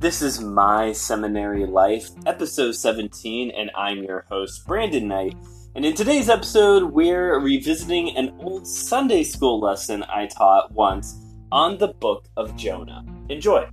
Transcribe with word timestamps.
This 0.00 0.22
is 0.22 0.40
My 0.40 0.92
Seminary 0.92 1.66
Life, 1.66 2.10
episode 2.24 2.76
17, 2.76 3.50
and 3.50 3.68
I'm 3.76 4.04
your 4.04 4.26
host, 4.28 4.64
Brandon 4.64 5.08
Knight. 5.08 5.34
And 5.74 5.84
in 5.84 5.94
today's 5.94 6.28
episode, 6.28 6.84
we're 6.84 7.40
revisiting 7.40 8.16
an 8.16 8.32
old 8.38 8.64
Sunday 8.64 9.24
school 9.24 9.58
lesson 9.58 10.04
I 10.04 10.26
taught 10.26 10.70
once 10.70 11.16
on 11.50 11.78
the 11.78 11.88
book 11.88 12.28
of 12.36 12.56
Jonah. 12.56 13.04
Enjoy! 13.28 13.68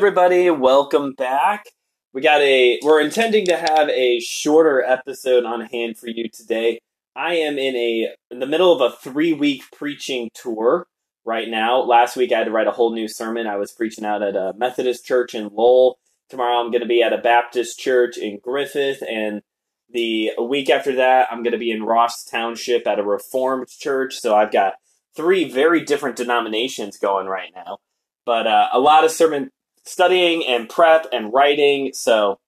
Everybody, 0.00 0.48
welcome 0.48 1.12
back. 1.12 1.66
We 2.14 2.22
got 2.22 2.40
a 2.40 2.80
we're 2.82 3.02
intending 3.02 3.44
to 3.44 3.56
have 3.58 3.90
a 3.90 4.18
shorter 4.20 4.82
episode 4.82 5.44
on 5.44 5.60
hand 5.60 5.98
for 5.98 6.08
you 6.08 6.26
today. 6.32 6.80
I 7.14 7.34
am 7.34 7.58
in 7.58 7.76
a 7.76 8.08
in 8.30 8.38
the 8.38 8.46
middle 8.46 8.72
of 8.72 8.80
a 8.80 8.96
3-week 8.96 9.64
preaching 9.76 10.30
tour 10.32 10.86
right 11.26 11.50
now. 11.50 11.82
Last 11.82 12.16
week 12.16 12.32
I 12.32 12.38
had 12.38 12.44
to 12.44 12.50
write 12.50 12.66
a 12.66 12.70
whole 12.70 12.94
new 12.94 13.08
sermon. 13.08 13.46
I 13.46 13.56
was 13.56 13.72
preaching 13.72 14.06
out 14.06 14.22
at 14.22 14.36
a 14.36 14.54
Methodist 14.56 15.04
church 15.04 15.34
in 15.34 15.50
Lowell. 15.52 15.98
Tomorrow 16.30 16.64
I'm 16.64 16.70
going 16.70 16.80
to 16.80 16.88
be 16.88 17.02
at 17.02 17.12
a 17.12 17.18
Baptist 17.18 17.78
church 17.78 18.16
in 18.16 18.38
Griffith 18.42 19.02
and 19.06 19.42
the 19.90 20.30
week 20.40 20.70
after 20.70 20.94
that 20.94 21.28
I'm 21.30 21.42
going 21.42 21.52
to 21.52 21.58
be 21.58 21.70
in 21.70 21.82
Ross 21.82 22.24
Township 22.24 22.86
at 22.86 22.98
a 22.98 23.04
Reformed 23.04 23.68
church. 23.68 24.18
So 24.18 24.34
I've 24.34 24.50
got 24.50 24.76
three 25.14 25.44
very 25.52 25.84
different 25.84 26.16
denominations 26.16 26.96
going 26.96 27.26
right 27.26 27.50
now 27.54 27.80
but 28.24 28.46
uh, 28.46 28.68
a 28.72 28.78
lot 28.78 29.04
of 29.04 29.10
sermon 29.10 29.50
studying 29.84 30.44
and 30.46 30.68
prep 30.68 31.06
and 31.12 31.32
writing. 31.32 31.92
So 31.92 32.38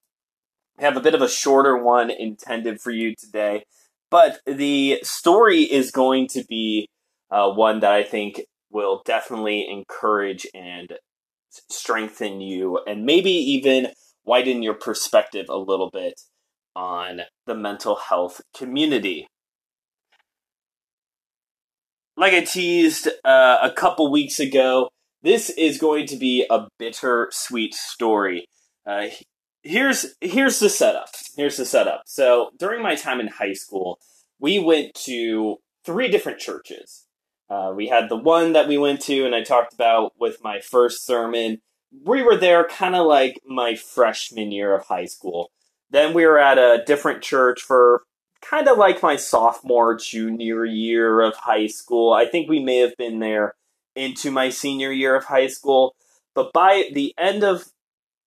I 0.79 0.83
have 0.83 0.97
a 0.97 1.01
bit 1.01 1.15
of 1.15 1.23
a 1.23 1.29
shorter 1.29 1.77
one 1.77 2.11
intended 2.11 2.81
for 2.81 2.91
you 2.91 3.15
today. 3.15 3.65
But 4.11 4.41
the 4.47 5.01
story 5.03 5.63
is 5.63 5.91
going 5.91 6.29
to 6.29 6.45
be 6.45 6.89
uh, 7.31 7.51
one 7.51 7.81
that 7.81 7.93
I 7.93 8.03
think 8.05 8.43
will 8.71 9.03
definitely 9.05 9.67
encourage 9.69 10.47
and 10.55 10.93
strengthen 11.51 12.41
you 12.41 12.81
and 12.87 13.05
maybe 13.05 13.31
even 13.31 13.89
widen 14.25 14.63
your 14.63 14.75
perspective 14.75 15.47
a 15.49 15.57
little 15.57 15.91
bit 15.91 16.21
on 16.75 17.23
the 17.47 17.55
mental 17.55 17.97
health 17.97 18.41
community. 18.57 19.27
Like 22.17 22.35
I 22.35 22.41
teased 22.41 23.09
uh, 23.25 23.59
a 23.63 23.71
couple 23.71 24.11
weeks 24.11 24.39
ago, 24.39 24.91
this 25.23 25.51
is 25.51 25.79
going 25.79 26.07
to 26.07 26.17
be 26.17 26.47
a 26.51 26.69
bitter 26.79 27.29
sweet 27.31 27.75
story. 27.75 28.47
Uh, 28.87 29.07
here's 29.63 30.15
here's 30.21 30.59
the 30.59 30.69
setup. 30.69 31.09
Here's 31.37 31.57
the 31.57 31.65
setup. 31.65 32.03
So 32.07 32.51
during 32.59 32.83
my 32.83 32.95
time 32.95 33.21
in 33.21 33.29
high 33.29 33.53
school, 33.53 33.99
we 34.39 34.59
went 34.59 34.95
to 35.07 35.57
three 35.85 36.09
different 36.09 36.39
churches. 36.39 37.07
Uh, 37.49 37.73
we 37.75 37.89
had 37.89 38.09
the 38.09 38.17
one 38.17 38.55
that 38.55 38.67
we 38.67 38.79
went 38.79 39.01
to, 39.03 39.25
and 39.25 39.35
I 39.35 39.43
talked 39.43 39.75
about 39.75 40.13
with 40.19 40.43
my 40.43 40.61
first 40.61 41.05
sermon. 41.05 41.61
We 42.05 42.23
were 42.23 42.37
there 42.37 42.67
kind 42.67 42.97
of 42.97 43.07
like 43.07 43.39
my 43.47 43.75
freshman 43.75 44.51
year 44.51 44.75
of 44.75 44.87
high 44.87 45.05
school. 45.05 45.51
Then 45.91 46.15
we 46.15 46.25
were 46.25 46.39
at 46.39 46.57
a 46.57 46.83
different 46.87 47.23
church 47.23 47.61
for 47.61 48.03
kind 48.41 48.67
of 48.67 48.79
like 48.79 49.03
my 49.03 49.17
sophomore, 49.17 49.95
junior 49.97 50.65
year 50.65 51.21
of 51.21 51.37
high 51.37 51.67
school. 51.67 52.15
I 52.15 52.25
think 52.25 52.49
we 52.49 52.65
may 52.65 52.79
have 52.79 52.97
been 52.97 53.19
there 53.19 53.55
into 53.95 54.31
my 54.31 54.51
senior 54.51 54.93
year 54.93 55.17
of 55.17 55.25
high 55.25 55.49
school. 55.49 55.95
But 56.35 56.53
by 56.53 56.91
the 56.93 57.15
end 57.19 57.45
of 57.45 57.65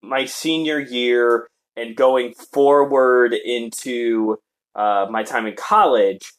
my 0.02 0.26
senior 0.26 0.80
year 0.80 1.48
and 1.76 1.96
going 1.96 2.34
forward 2.34 3.34
into 3.34 4.38
uh, 4.76 5.08
my 5.10 5.24
time 5.24 5.48
in 5.48 5.56
college, 5.56 6.34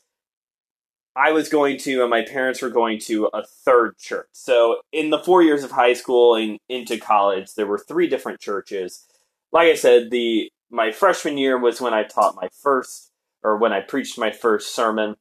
I 1.17 1.33
was 1.33 1.49
going 1.49 1.79
to, 1.79 2.03
and 2.03 2.11
my 2.11 2.23
parents 2.23 2.61
were 2.61 2.71
going 2.71 2.99
to 3.01 3.31
a 3.33 3.43
third 3.43 3.97
church. 3.99 4.29
So 4.33 4.81
in 4.93 5.09
the 5.09 5.19
four 5.19 5.43
years 5.43 5.65
of 5.65 5.71
high 5.71 5.95
school 5.95 6.35
and 6.35 6.59
into 6.69 6.99
college, 6.99 7.55
there 7.55 7.67
were 7.67 7.79
three 7.79 8.07
different 8.07 8.39
churches. 8.39 9.07
Like 9.51 9.69
I 9.69 9.75
said, 9.75 10.11
the 10.11 10.51
my 10.71 10.93
freshman 10.93 11.39
year 11.39 11.59
was 11.59 11.81
when 11.81 11.95
I 11.95 12.03
taught 12.03 12.37
my 12.37 12.49
first, 12.63 13.11
or 13.43 13.57
when 13.57 13.73
I 13.73 13.81
preached 13.81 14.19
my 14.19 14.31
first 14.31 14.75
sermon. 14.75 15.15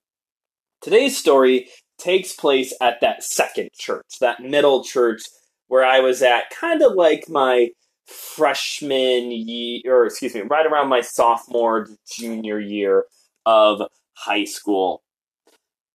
Today's 0.81 1.17
story 1.17 1.69
takes 1.97 2.33
place 2.33 2.73
at 2.81 3.01
that 3.01 3.23
second 3.23 3.71
church, 3.73 4.19
that 4.19 4.41
middle 4.41 4.83
church 4.83 5.23
where 5.67 5.85
I 5.85 5.99
was 5.99 6.21
at, 6.21 6.49
kind 6.49 6.81
of 6.81 6.93
like 6.93 7.27
my 7.27 7.69
freshman 8.05 9.31
year, 9.31 9.81
or 9.85 10.05
excuse 10.05 10.35
me, 10.35 10.41
right 10.41 10.65
around 10.65 10.89
my 10.89 11.01
sophomore, 11.01 11.87
junior 12.11 12.59
year 12.59 13.05
of 13.45 13.81
high 14.13 14.43
school. 14.43 15.01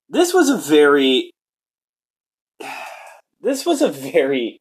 This 0.08 0.34
was 0.34 0.48
a 0.48 0.56
very, 0.56 1.32
this 3.40 3.64
was 3.64 3.80
a 3.80 3.88
very 3.88 4.60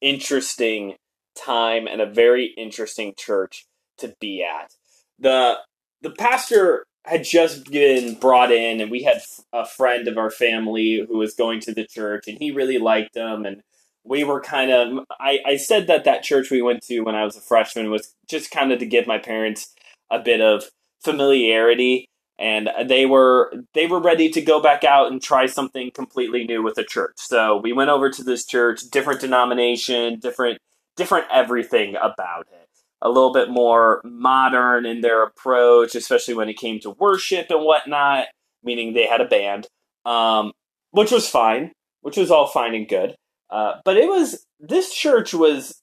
interesting 0.00 0.94
time 1.36 1.86
and 1.86 2.00
a 2.00 2.06
very 2.06 2.54
interesting 2.56 3.14
church 3.16 3.66
to 3.98 4.14
be 4.20 4.44
at. 4.44 4.72
The 5.18 5.56
the 6.02 6.10
pastor 6.10 6.86
had 7.06 7.24
just 7.24 7.70
been 7.70 8.14
brought 8.14 8.50
in, 8.50 8.80
and 8.80 8.90
we 8.90 9.02
had 9.02 9.22
a 9.52 9.64
friend 9.64 10.08
of 10.08 10.18
our 10.18 10.30
family 10.30 11.04
who 11.08 11.18
was 11.18 11.34
going 11.34 11.60
to 11.60 11.72
the 11.72 11.86
church, 11.86 12.24
and 12.26 12.38
he 12.38 12.50
really 12.50 12.78
liked 12.78 13.14
them, 13.14 13.44
and 13.44 13.62
we 14.04 14.24
were 14.24 14.40
kind 14.40 14.70
of. 14.70 15.04
I, 15.20 15.38
I 15.46 15.56
said 15.56 15.86
that 15.86 16.04
that 16.04 16.22
church 16.22 16.50
we 16.50 16.62
went 16.62 16.82
to 16.84 17.00
when 17.00 17.14
I 17.14 17.24
was 17.24 17.36
a 17.36 17.40
freshman 17.40 17.90
was 17.90 18.14
just 18.28 18.50
kind 18.50 18.72
of 18.72 18.80
to 18.80 18.86
give 18.86 19.06
my 19.06 19.18
parents 19.18 19.72
a 20.10 20.18
bit 20.18 20.40
of 20.40 20.64
familiarity, 21.02 22.08
and 22.38 22.68
they 22.86 23.06
were 23.06 23.52
they 23.72 23.86
were 23.86 24.00
ready 24.00 24.28
to 24.30 24.40
go 24.42 24.60
back 24.60 24.84
out 24.84 25.10
and 25.10 25.22
try 25.22 25.46
something 25.46 25.90
completely 25.92 26.44
new 26.44 26.62
with 26.62 26.76
a 26.78 26.84
church. 26.84 27.14
So 27.16 27.56
we 27.56 27.72
went 27.72 27.90
over 27.90 28.10
to 28.10 28.24
this 28.24 28.44
church, 28.44 28.82
different 28.90 29.20
denomination, 29.20 30.18
different 30.18 30.58
different 30.96 31.26
everything 31.30 31.94
about 31.96 32.46
it 32.52 32.65
a 33.02 33.08
little 33.08 33.32
bit 33.32 33.50
more 33.50 34.00
modern 34.04 34.86
in 34.86 35.00
their 35.00 35.22
approach, 35.22 35.94
especially 35.94 36.34
when 36.34 36.48
it 36.48 36.58
came 36.58 36.80
to 36.80 36.90
worship 36.90 37.46
and 37.50 37.64
whatnot, 37.64 38.26
meaning 38.62 38.94
they 38.94 39.06
had 39.06 39.20
a 39.20 39.28
band, 39.28 39.66
um, 40.04 40.52
which 40.90 41.10
was 41.10 41.28
fine, 41.28 41.72
which 42.00 42.16
was 42.16 42.30
all 42.30 42.46
fine 42.46 42.74
and 42.74 42.88
good. 42.88 43.14
Uh, 43.50 43.74
but 43.84 43.96
it 43.96 44.08
was, 44.08 44.46
this 44.58 44.92
church 44.92 45.34
was, 45.34 45.80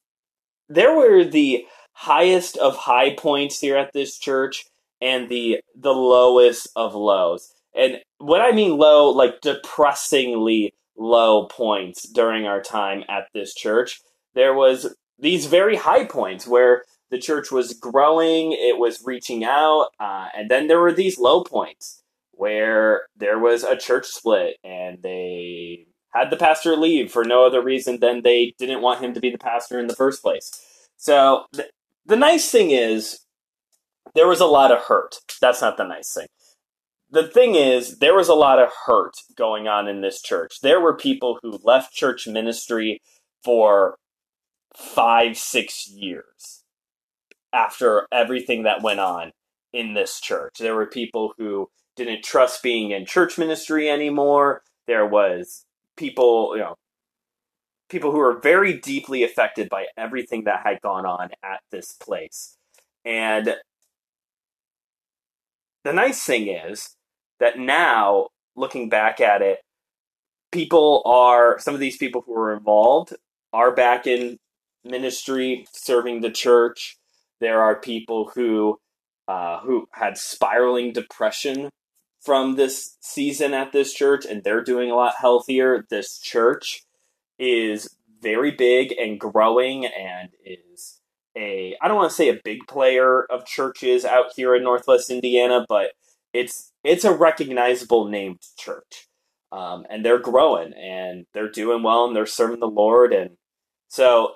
there 0.70 0.96
were 0.96 1.24
the 1.24 1.66
highest 1.94 2.58
of 2.58 2.76
high 2.76 3.16
points 3.16 3.60
here 3.60 3.78
at 3.78 3.94
this 3.94 4.18
church 4.18 4.66
and 5.04 5.30
the 5.30 5.60
the 5.76 5.92
lowest 5.92 6.68
of 6.76 6.96
lows. 6.96 7.54
And 7.76 8.00
what 8.20 8.42
I 8.42 8.52
mean 8.52 8.78
low, 8.78 9.10
like 9.10 9.42
depressingly 9.42 10.74
low 10.98 11.48
points 11.48 12.08
during 12.08 12.46
our 12.46 12.62
time 12.62 13.04
at 13.10 13.28
this 13.34 13.54
church, 13.54 14.00
there 14.34 14.54
was 14.54 14.96
these 15.20 15.46
very 15.46 15.76
high 15.76 16.06
points 16.06 16.48
where 16.48 16.84
the 17.14 17.20
church 17.20 17.52
was 17.52 17.74
growing, 17.74 18.54
it 18.54 18.80
was 18.80 19.04
reaching 19.06 19.44
out, 19.44 19.90
uh, 20.00 20.30
and 20.36 20.50
then 20.50 20.66
there 20.66 20.80
were 20.80 20.92
these 20.92 21.20
low 21.20 21.44
points 21.44 22.02
where 22.32 23.04
there 23.16 23.38
was 23.38 23.64
a 23.64 23.78
church 23.78 24.08
split 24.08 24.56
and 24.64 24.98
they 25.04 25.86
had 26.10 26.32
the 26.32 26.36
pastor 26.36 26.76
leave 26.76 27.12
for 27.12 27.24
no 27.24 27.46
other 27.46 27.62
reason 27.64 28.00
than 28.00 28.24
they 28.24 28.56
didn't 28.58 28.82
want 28.82 29.04
him 29.04 29.14
to 29.14 29.20
be 29.20 29.30
the 29.30 29.38
pastor 29.38 29.80
in 29.80 29.86
the 29.86 29.96
first 29.96 30.24
place. 30.24 30.50
So 30.98 31.46
th- 31.54 31.70
the 32.04 32.16
nice 32.16 32.50
thing 32.50 32.72
is 32.72 33.20
there 34.16 34.28
was 34.28 34.40
a 34.40 34.48
lot 34.48 34.72
of 34.72 34.80
hurt. 34.80 35.18
That's 35.40 35.62
not 35.62 35.78
the 35.78 35.86
nice 35.86 36.12
thing. 36.16 36.28
The 37.12 37.28
thing 37.28 37.54
is, 37.54 38.00
there 38.00 38.16
was 38.16 38.28
a 38.28 38.34
lot 38.34 38.58
of 38.58 38.70
hurt 38.88 39.14
going 39.38 39.68
on 39.68 39.88
in 39.88 40.02
this 40.02 40.20
church. 40.20 40.62
There 40.64 40.82
were 40.82 40.98
people 40.98 41.38
who 41.44 41.60
left 41.64 41.94
church 41.94 42.26
ministry 42.26 43.04
for 43.44 43.98
five, 44.76 45.38
six 45.38 45.88
years 45.88 46.63
after 47.54 48.08
everything 48.12 48.64
that 48.64 48.82
went 48.82 49.00
on 49.00 49.32
in 49.72 49.94
this 49.94 50.20
church. 50.20 50.58
There 50.60 50.76
were 50.76 50.86
people 50.86 51.34
who 51.38 51.70
didn't 51.96 52.24
trust 52.24 52.64
being 52.64 52.92
in 52.92 53.06
church 53.06 53.38
ministry 53.38 53.90
anymore. 53.90 54.64
There 54.88 55.06
was 55.06 55.66
people, 55.96 56.54
you 56.56 56.62
know, 56.64 56.76
people 57.90 58.12
who 58.12 58.18
were 58.18 58.40
very 58.40 58.80
deeply 58.80 59.24
affected 59.24 59.70
by 59.70 59.86
everything 59.96 60.46
that 60.46 60.62
had 60.66 60.82
gone 60.82 61.06
on 61.06 61.30
at 61.44 61.60
this 61.72 61.92
place. 61.92 62.58
And 63.06 63.56
the 65.84 65.94
nice 65.94 66.24
thing 66.24 66.48
is 66.48 66.96
that 67.40 67.60
now, 67.60 68.30
looking 68.56 68.90
back 68.90 69.20
at 69.20 69.42
it, 69.42 69.60
people 70.52 71.02
are, 71.06 71.60
some 71.60 71.74
of 71.74 71.80
these 71.80 71.98
people 71.98 72.24
who 72.26 72.34
were 72.34 72.54
involved 72.54 73.14
are 73.52 73.74
back 73.74 74.08
in 74.08 74.38
ministry, 74.84 75.66
serving 75.72 76.22
the 76.22 76.32
church. 76.32 76.98
There 77.40 77.62
are 77.62 77.80
people 77.80 78.32
who 78.36 78.80
uh, 79.28 79.60
who 79.60 79.88
had 79.92 80.18
spiraling 80.18 80.92
depression 80.92 81.70
from 82.22 82.56
this 82.56 82.98
season 83.02 83.54
at 83.54 83.72
this 83.72 83.94
church, 83.94 84.26
and 84.26 84.44
they're 84.44 84.64
doing 84.64 84.92
a 84.92 84.96
lot 84.96 85.16
healthier. 85.20 85.86
This 85.90 86.20
church 86.20 86.84
is 87.40 87.96
very 88.22 88.52
big 88.52 88.94
and 88.98 89.20
growing 89.20 89.86
and 89.86 90.30
is 90.46 91.00
a 91.36 91.76
I 91.82 91.88
don't 91.88 91.98
want 91.98 92.10
to 92.10 92.16
say 92.16 92.30
a 92.30 92.40
big 92.44 92.60
player 92.68 93.24
of 93.24 93.46
churches 93.46 94.06
out 94.06 94.28
here 94.36 94.56
in 94.56 94.64
Northwest 94.64 95.10
Indiana, 95.10 95.66
but 95.68 95.92
it's 96.34 96.72
it's 96.84 97.06
a 97.06 97.14
recognizable 97.14 98.08
named 98.08 98.40
church, 98.58 99.08
um, 99.52 99.86
and 99.90 100.06
they're 100.06 100.20
growing 100.20 100.74
and 100.74 101.26
they're 101.34 101.52
doing 101.52 101.84
well 101.84 102.06
and 102.06 102.16
they're 102.16 102.26
serving 102.26 102.60
the 102.60 102.68
Lord, 102.68 103.14
and 103.14 103.32
so 103.90 104.36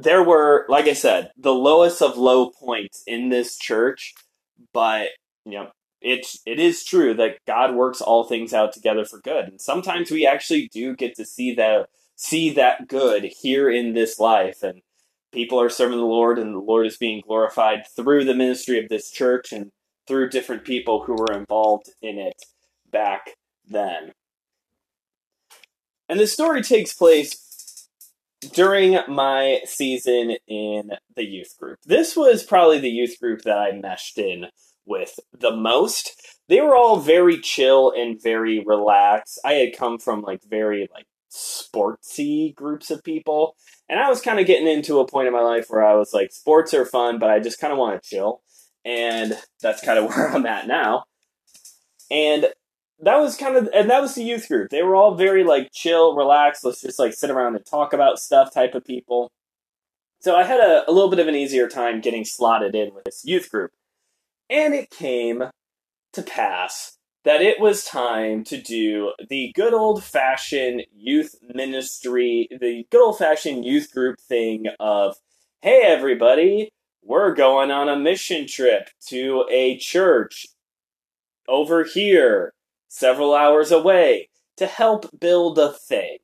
there 0.00 0.22
were, 0.22 0.64
like 0.68 0.86
I 0.86 0.92
said, 0.92 1.32
the 1.36 1.52
lowest 1.52 2.00
of 2.00 2.16
low 2.16 2.50
points 2.50 3.02
in 3.06 3.30
this 3.30 3.58
church, 3.58 4.14
but 4.72 5.08
you 5.44 5.52
know 5.52 5.70
it's 6.00 6.40
it 6.46 6.60
is 6.60 6.84
true 6.84 7.14
that 7.14 7.38
God 7.46 7.74
works 7.74 8.00
all 8.00 8.24
things 8.24 8.54
out 8.54 8.72
together 8.72 9.04
for 9.04 9.20
good, 9.20 9.46
and 9.46 9.60
sometimes 9.60 10.10
we 10.10 10.26
actually 10.26 10.68
do 10.72 10.94
get 10.94 11.16
to 11.16 11.24
see 11.24 11.52
that 11.54 11.88
see 12.14 12.50
that 12.50 12.86
good 12.86 13.24
here 13.24 13.68
in 13.68 13.94
this 13.94 14.20
life, 14.20 14.62
and 14.62 14.82
people 15.32 15.60
are 15.60 15.68
serving 15.68 15.98
the 15.98 16.04
Lord, 16.04 16.38
and 16.38 16.54
the 16.54 16.60
Lord 16.60 16.86
is 16.86 16.96
being 16.96 17.20
glorified 17.26 17.84
through 17.96 18.24
the 18.24 18.34
ministry 18.34 18.78
of 18.78 18.88
this 18.88 19.10
church 19.10 19.52
and 19.52 19.70
through 20.06 20.30
different 20.30 20.64
people 20.64 21.04
who 21.04 21.14
were 21.14 21.32
involved 21.32 21.90
in 22.00 22.18
it 22.18 22.40
back 22.90 23.30
then. 23.66 24.12
And 26.08 26.18
the 26.20 26.26
story 26.26 26.62
takes 26.62 26.94
place 26.94 27.47
during 28.52 28.98
my 29.08 29.60
season 29.64 30.36
in 30.46 30.92
the 31.16 31.24
youth 31.24 31.56
group. 31.58 31.78
This 31.84 32.16
was 32.16 32.44
probably 32.44 32.78
the 32.78 32.88
youth 32.88 33.18
group 33.20 33.42
that 33.42 33.58
I 33.58 33.72
meshed 33.72 34.18
in 34.18 34.46
with 34.86 35.18
the 35.38 35.54
most. 35.54 36.38
They 36.48 36.60
were 36.60 36.76
all 36.76 36.98
very 36.98 37.38
chill 37.38 37.92
and 37.96 38.20
very 38.22 38.62
relaxed. 38.64 39.38
I 39.44 39.54
had 39.54 39.76
come 39.76 39.98
from 39.98 40.22
like 40.22 40.42
very 40.48 40.88
like 40.92 41.06
sportsy 41.30 42.54
groups 42.54 42.90
of 42.90 43.04
people, 43.04 43.54
and 43.88 44.00
I 44.00 44.08
was 44.08 44.20
kind 44.20 44.40
of 44.40 44.46
getting 44.46 44.68
into 44.68 45.00
a 45.00 45.06
point 45.06 45.28
in 45.28 45.34
my 45.34 45.42
life 45.42 45.66
where 45.68 45.84
I 45.84 45.94
was 45.94 46.12
like, 46.12 46.32
sports 46.32 46.72
are 46.74 46.86
fun, 46.86 47.18
but 47.18 47.30
I 47.30 47.40
just 47.40 47.60
kind 47.60 47.72
of 47.72 47.78
want 47.78 48.02
to 48.02 48.08
chill. 48.08 48.42
And 48.84 49.36
that's 49.60 49.84
kind 49.84 49.98
of 49.98 50.06
where 50.08 50.30
I'm 50.30 50.46
at 50.46 50.66
now. 50.66 51.04
And 52.10 52.46
that 53.00 53.18
was 53.18 53.36
kind 53.36 53.56
of, 53.56 53.68
and 53.74 53.90
that 53.90 54.02
was 54.02 54.14
the 54.14 54.24
youth 54.24 54.48
group. 54.48 54.70
They 54.70 54.82
were 54.82 54.96
all 54.96 55.14
very 55.14 55.44
like 55.44 55.70
chill, 55.72 56.16
relaxed, 56.16 56.64
let's 56.64 56.82
just 56.82 56.98
like 56.98 57.14
sit 57.14 57.30
around 57.30 57.56
and 57.56 57.64
talk 57.64 57.92
about 57.92 58.18
stuff 58.18 58.52
type 58.52 58.74
of 58.74 58.84
people. 58.84 59.30
So 60.20 60.34
I 60.34 60.42
had 60.42 60.60
a, 60.60 60.88
a 60.88 60.92
little 60.92 61.10
bit 61.10 61.20
of 61.20 61.28
an 61.28 61.36
easier 61.36 61.68
time 61.68 62.00
getting 62.00 62.24
slotted 62.24 62.74
in 62.74 62.92
with 62.94 63.04
this 63.04 63.24
youth 63.24 63.50
group. 63.50 63.70
And 64.50 64.74
it 64.74 64.90
came 64.90 65.44
to 66.12 66.22
pass 66.22 66.96
that 67.24 67.42
it 67.42 67.60
was 67.60 67.84
time 67.84 68.42
to 68.44 68.60
do 68.60 69.12
the 69.28 69.52
good 69.54 69.74
old 69.74 70.02
fashioned 70.02 70.82
youth 70.96 71.34
ministry, 71.42 72.48
the 72.50 72.86
good 72.90 73.02
old 73.02 73.18
fashioned 73.18 73.64
youth 73.64 73.92
group 73.92 74.18
thing 74.18 74.64
of, 74.80 75.16
hey, 75.60 75.82
everybody, 75.84 76.70
we're 77.02 77.34
going 77.34 77.70
on 77.70 77.88
a 77.88 77.96
mission 77.96 78.46
trip 78.46 78.88
to 79.08 79.44
a 79.50 79.76
church 79.78 80.46
over 81.48 81.84
here, 81.84 82.52
several 82.88 83.34
hours 83.34 83.70
away, 83.70 84.28
to 84.56 84.66
help 84.66 85.06
build 85.18 85.58
a 85.58 85.72
thing. 85.72 86.18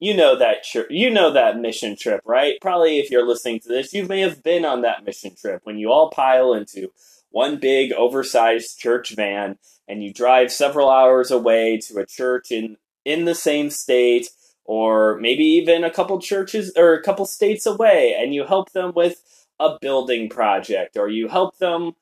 You 0.00 0.14
know 0.14 0.36
that 0.38 0.62
church, 0.64 0.88
you 0.90 1.10
know 1.10 1.32
that 1.32 1.58
mission 1.58 1.96
trip, 1.96 2.20
right? 2.24 2.54
Probably 2.60 2.98
if 2.98 3.10
you're 3.10 3.26
listening 3.26 3.60
to 3.60 3.68
this, 3.68 3.92
you 3.94 4.06
may 4.06 4.20
have 4.20 4.42
been 4.42 4.64
on 4.64 4.82
that 4.82 5.04
mission 5.04 5.34
trip 5.34 5.60
when 5.64 5.78
you 5.78 5.90
all 5.90 6.10
pile 6.10 6.52
into 6.52 6.88
one 7.30 7.58
big 7.58 7.92
oversized 7.92 8.78
church 8.78 9.14
van 9.14 9.58
and 9.88 10.02
you 10.02 10.12
drive 10.12 10.52
several 10.52 10.90
hours 10.90 11.30
away 11.30 11.78
to 11.78 11.98
a 11.98 12.06
church 12.06 12.50
in 12.50 12.76
in 13.04 13.24
the 13.24 13.34
same 13.34 13.70
state 13.70 14.28
or 14.64 15.18
maybe 15.20 15.44
even 15.44 15.84
a 15.84 15.90
couple 15.90 16.18
churches 16.20 16.72
or 16.76 16.94
a 16.94 17.02
couple 17.02 17.26
states 17.26 17.66
away 17.66 18.14
and 18.18 18.34
you 18.34 18.44
help 18.44 18.72
them 18.72 18.92
with 18.94 19.22
a 19.58 19.76
building 19.80 20.28
project 20.28 20.96
or 20.96 21.08
you 21.08 21.28
help 21.28 21.58
them 21.58 21.92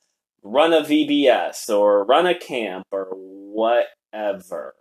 run 0.43 0.73
a 0.73 0.83
VBS 0.83 1.69
or 1.69 2.05
run 2.05 2.27
a 2.27 2.39
camp 2.39 2.87
or 2.91 3.09
whatever. 4.13 4.75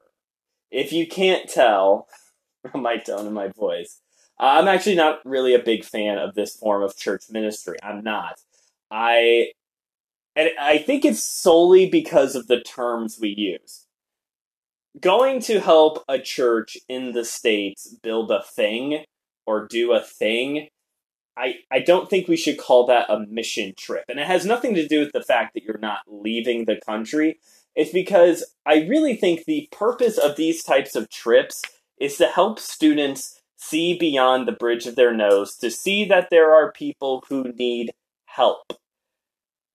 If 0.70 0.94
you 0.94 1.08
can't 1.08 1.50
tell 1.50 2.08
from 2.72 2.82
my 2.82 2.98
tone 2.98 3.26
and 3.26 3.36
my 3.36 3.50
voice, 3.50 4.02
I'm 4.40 4.68
actually 4.68 4.96
not 4.96 5.20
really 5.26 5.54
a 5.54 5.60
big 5.60 5.84
fan 5.84 6.18
of 6.18 6.34
this 6.34 6.56
form 6.56 6.82
of 6.84 6.98
church 6.98 7.26
ministry. 7.30 7.78
I'm 7.84 8.04
not. 8.04 8.42
I 8.90 9.52
and 10.36 10.50
I 10.60 10.78
think 10.78 11.06
it's 11.06 11.22
solely 11.22 11.90
because 11.90 12.36
of 12.36 12.48
the 12.48 12.62
terms 12.62 13.20
we 13.20 13.30
use. 13.30 13.86
Going 15.00 15.42
to 15.42 15.60
help 15.60 16.04
a 16.08 16.20
church 16.20 16.78
in 16.90 17.12
the 17.12 17.26
States 17.26 17.96
build 18.02 18.32
a 18.32 18.42
thing 18.42 19.04
or 19.46 19.68
do 19.68 19.94
a 19.94 20.02
thing, 20.02 20.70
I, 21.38 21.56
I 21.72 21.80
don't 21.80 22.10
think 22.10 22.28
we 22.28 22.38
should 22.38 22.58
call 22.58 22.86
that 22.88 23.10
a 23.10 23.20
mission 23.20 23.74
trip. 23.78 24.06
And 24.10 24.20
it 24.20 24.28
has 24.28 24.46
nothing 24.46 24.76
to 24.76 24.88
do 24.88 25.00
with 25.00 25.12
the 25.12 25.24
fact 25.24 25.54
that 25.54 25.64
you're 25.64 25.78
not 25.78 26.00
leaving 26.08 26.66
the 26.66 26.80
country. 26.86 27.40
It's 27.76 27.92
because 27.92 28.44
I 28.66 28.86
really 28.88 29.16
think 29.16 29.46
the 29.46 29.68
purpose 29.72 30.18
of 30.18 30.36
these 30.36 30.64
types 30.64 30.96
of 30.96 31.10
trips 31.10 31.62
is 32.00 32.18
to 32.18 32.28
help 32.28 32.60
students 32.60 33.40
see 33.58 33.98
beyond 33.98 34.48
the 34.48 34.54
bridge 34.54 34.88
of 34.88 34.96
their 34.96 35.14
nose, 35.14 35.56
to 35.58 35.70
see 35.70 36.06
that 36.06 36.30
there 36.32 36.52
are 36.54 36.72
people 36.72 37.24
who 37.30 37.54
need 37.58 37.92
help 38.26 38.74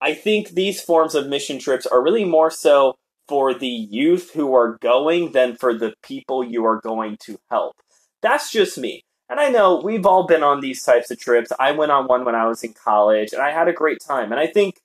I 0.00 0.14
think 0.14 0.50
these 0.50 0.80
forms 0.82 1.14
of 1.14 1.26
mission 1.26 1.58
trips 1.58 1.86
are 1.86 2.02
really 2.02 2.24
more 2.24 2.50
so 2.50 2.94
for 3.28 3.54
the 3.54 3.66
youth 3.66 4.32
who 4.34 4.54
are 4.54 4.78
going 4.80 5.32
than 5.32 5.56
for 5.56 5.74
the 5.74 5.94
people 6.02 6.44
you 6.44 6.64
are 6.64 6.80
going 6.80 7.16
to 7.22 7.38
help. 7.50 7.76
That's 8.22 8.52
just 8.52 8.78
me. 8.78 9.02
And 9.28 9.40
I 9.40 9.48
know 9.48 9.80
we've 9.82 10.06
all 10.06 10.26
been 10.26 10.42
on 10.42 10.60
these 10.60 10.82
types 10.82 11.10
of 11.10 11.18
trips. 11.18 11.50
I 11.58 11.72
went 11.72 11.90
on 11.90 12.06
one 12.06 12.24
when 12.24 12.36
I 12.36 12.46
was 12.46 12.62
in 12.62 12.74
college 12.74 13.32
and 13.32 13.42
I 13.42 13.50
had 13.50 13.66
a 13.66 13.72
great 13.72 13.98
time. 14.06 14.30
And 14.30 14.40
I 14.40 14.46
think 14.46 14.76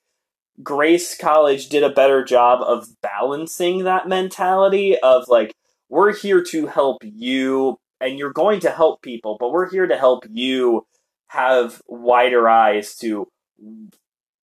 Grace 0.62 1.16
College 1.16 1.68
did 1.68 1.82
a 1.82 1.90
better 1.90 2.24
job 2.24 2.60
of 2.62 2.88
balancing 3.00 3.84
that 3.84 4.08
mentality 4.08 4.98
of 4.98 5.28
like, 5.28 5.54
we're 5.88 6.14
here 6.14 6.42
to 6.42 6.66
help 6.66 6.98
you 7.02 7.78
and 8.00 8.18
you're 8.18 8.32
going 8.32 8.60
to 8.60 8.70
help 8.70 9.02
people, 9.02 9.36
but 9.38 9.52
we're 9.52 9.70
here 9.70 9.86
to 9.86 9.96
help 9.96 10.26
you 10.30 10.86
have 11.28 11.80
wider 11.86 12.48
eyes 12.48 12.96
to 12.96 13.28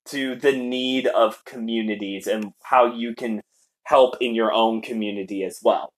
to 0.05 0.35
the 0.35 0.53
need 0.53 1.05
of 1.05 1.45
communities 1.45 2.25
and 2.25 2.53
how 2.63 2.91
you 2.91 3.13
can 3.13 3.41
help 3.83 4.15
in 4.19 4.33
your 4.33 4.51
own 4.51 4.81
community 4.81 5.43
as 5.43 5.59
well. 5.61 5.93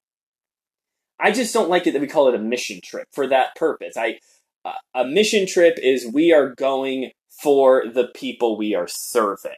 I 1.17 1.31
just 1.31 1.53
don't 1.53 1.69
like 1.69 1.87
it 1.87 1.91
that 1.93 2.01
we 2.01 2.07
call 2.07 2.27
it 2.27 2.35
a 2.35 2.39
mission 2.39 2.81
trip 2.83 3.07
for 3.13 3.27
that 3.27 3.55
purpose. 3.55 3.95
I 3.95 4.19
uh, 4.65 4.73
a 4.93 5.05
mission 5.05 5.47
trip 5.47 5.77
is 5.81 6.11
we 6.11 6.33
are 6.33 6.53
going 6.53 7.11
for 7.41 7.85
the 7.87 8.07
people 8.13 8.57
we 8.57 8.75
are 8.75 8.87
serving. 8.87 9.53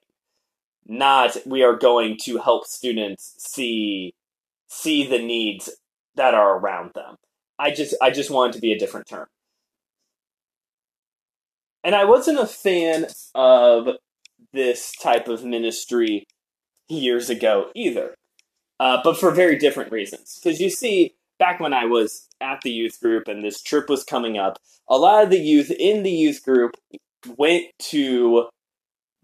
Not 0.85 1.37
we 1.45 1.63
are 1.63 1.75
going 1.75 2.17
to 2.23 2.39
help 2.39 2.65
students 2.65 3.35
see 3.37 4.13
see 4.67 5.07
the 5.07 5.19
needs 5.19 5.69
that 6.15 6.33
are 6.33 6.57
around 6.57 6.91
them. 6.93 7.15
I 7.57 7.71
just 7.71 7.95
I 8.01 8.11
just 8.11 8.29
want 8.29 8.51
it 8.51 8.55
to 8.57 8.61
be 8.61 8.73
a 8.73 8.79
different 8.79 9.07
term. 9.07 9.27
And 11.83 11.95
I 11.95 12.05
wasn't 12.05 12.39
a 12.39 12.47
fan 12.47 13.07
of 13.35 13.89
this 14.53 14.93
type 15.01 15.27
of 15.27 15.43
ministry 15.43 16.25
years 16.87 17.29
ago 17.29 17.71
either, 17.75 18.15
uh, 18.79 18.99
but 19.03 19.17
for 19.17 19.31
very 19.31 19.57
different 19.57 19.91
reasons. 19.91 20.39
Because 20.41 20.59
you 20.59 20.69
see, 20.69 21.15
back 21.39 21.59
when 21.59 21.73
I 21.73 21.85
was 21.85 22.29
at 22.39 22.61
the 22.61 22.71
youth 22.71 22.99
group 23.01 23.27
and 23.27 23.43
this 23.43 23.61
trip 23.61 23.89
was 23.89 24.03
coming 24.03 24.37
up, 24.37 24.59
a 24.87 24.97
lot 24.97 25.23
of 25.23 25.29
the 25.29 25.39
youth 25.39 25.71
in 25.71 26.03
the 26.03 26.11
youth 26.11 26.43
group 26.43 26.75
went 27.37 27.65
to 27.79 28.47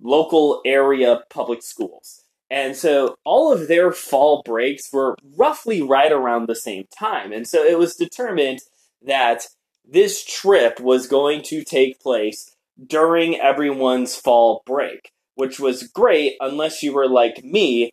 local 0.02 0.62
area 0.66 1.22
public 1.30 1.62
schools. 1.62 2.24
And 2.52 2.76
so 2.76 3.16
all 3.26 3.54
of 3.54 3.68
their 3.68 3.92
fall 3.92 4.42
breaks 4.44 4.92
were 4.92 5.16
roughly 5.38 5.82
right 5.82 6.12
around 6.12 6.48
the 6.48 6.56
same 6.56 6.86
time. 6.98 7.32
And 7.32 7.48
so 7.48 7.64
it 7.64 7.78
was 7.78 7.96
determined 7.96 8.60
that 9.06 9.48
this 9.88 10.26
trip 10.26 10.80
was 10.80 11.08
going 11.08 11.44
to 11.44 11.64
take 11.64 12.00
place 12.00 12.56
during 12.88 13.36
everyone's 13.40 14.16
fall 14.16 14.64
break 14.66 15.12
which 15.40 15.58
was 15.58 15.84
great 15.84 16.36
unless 16.42 16.84
you 16.84 16.92
were 16.92 17.08
like 17.08 17.42
me 17.46 17.90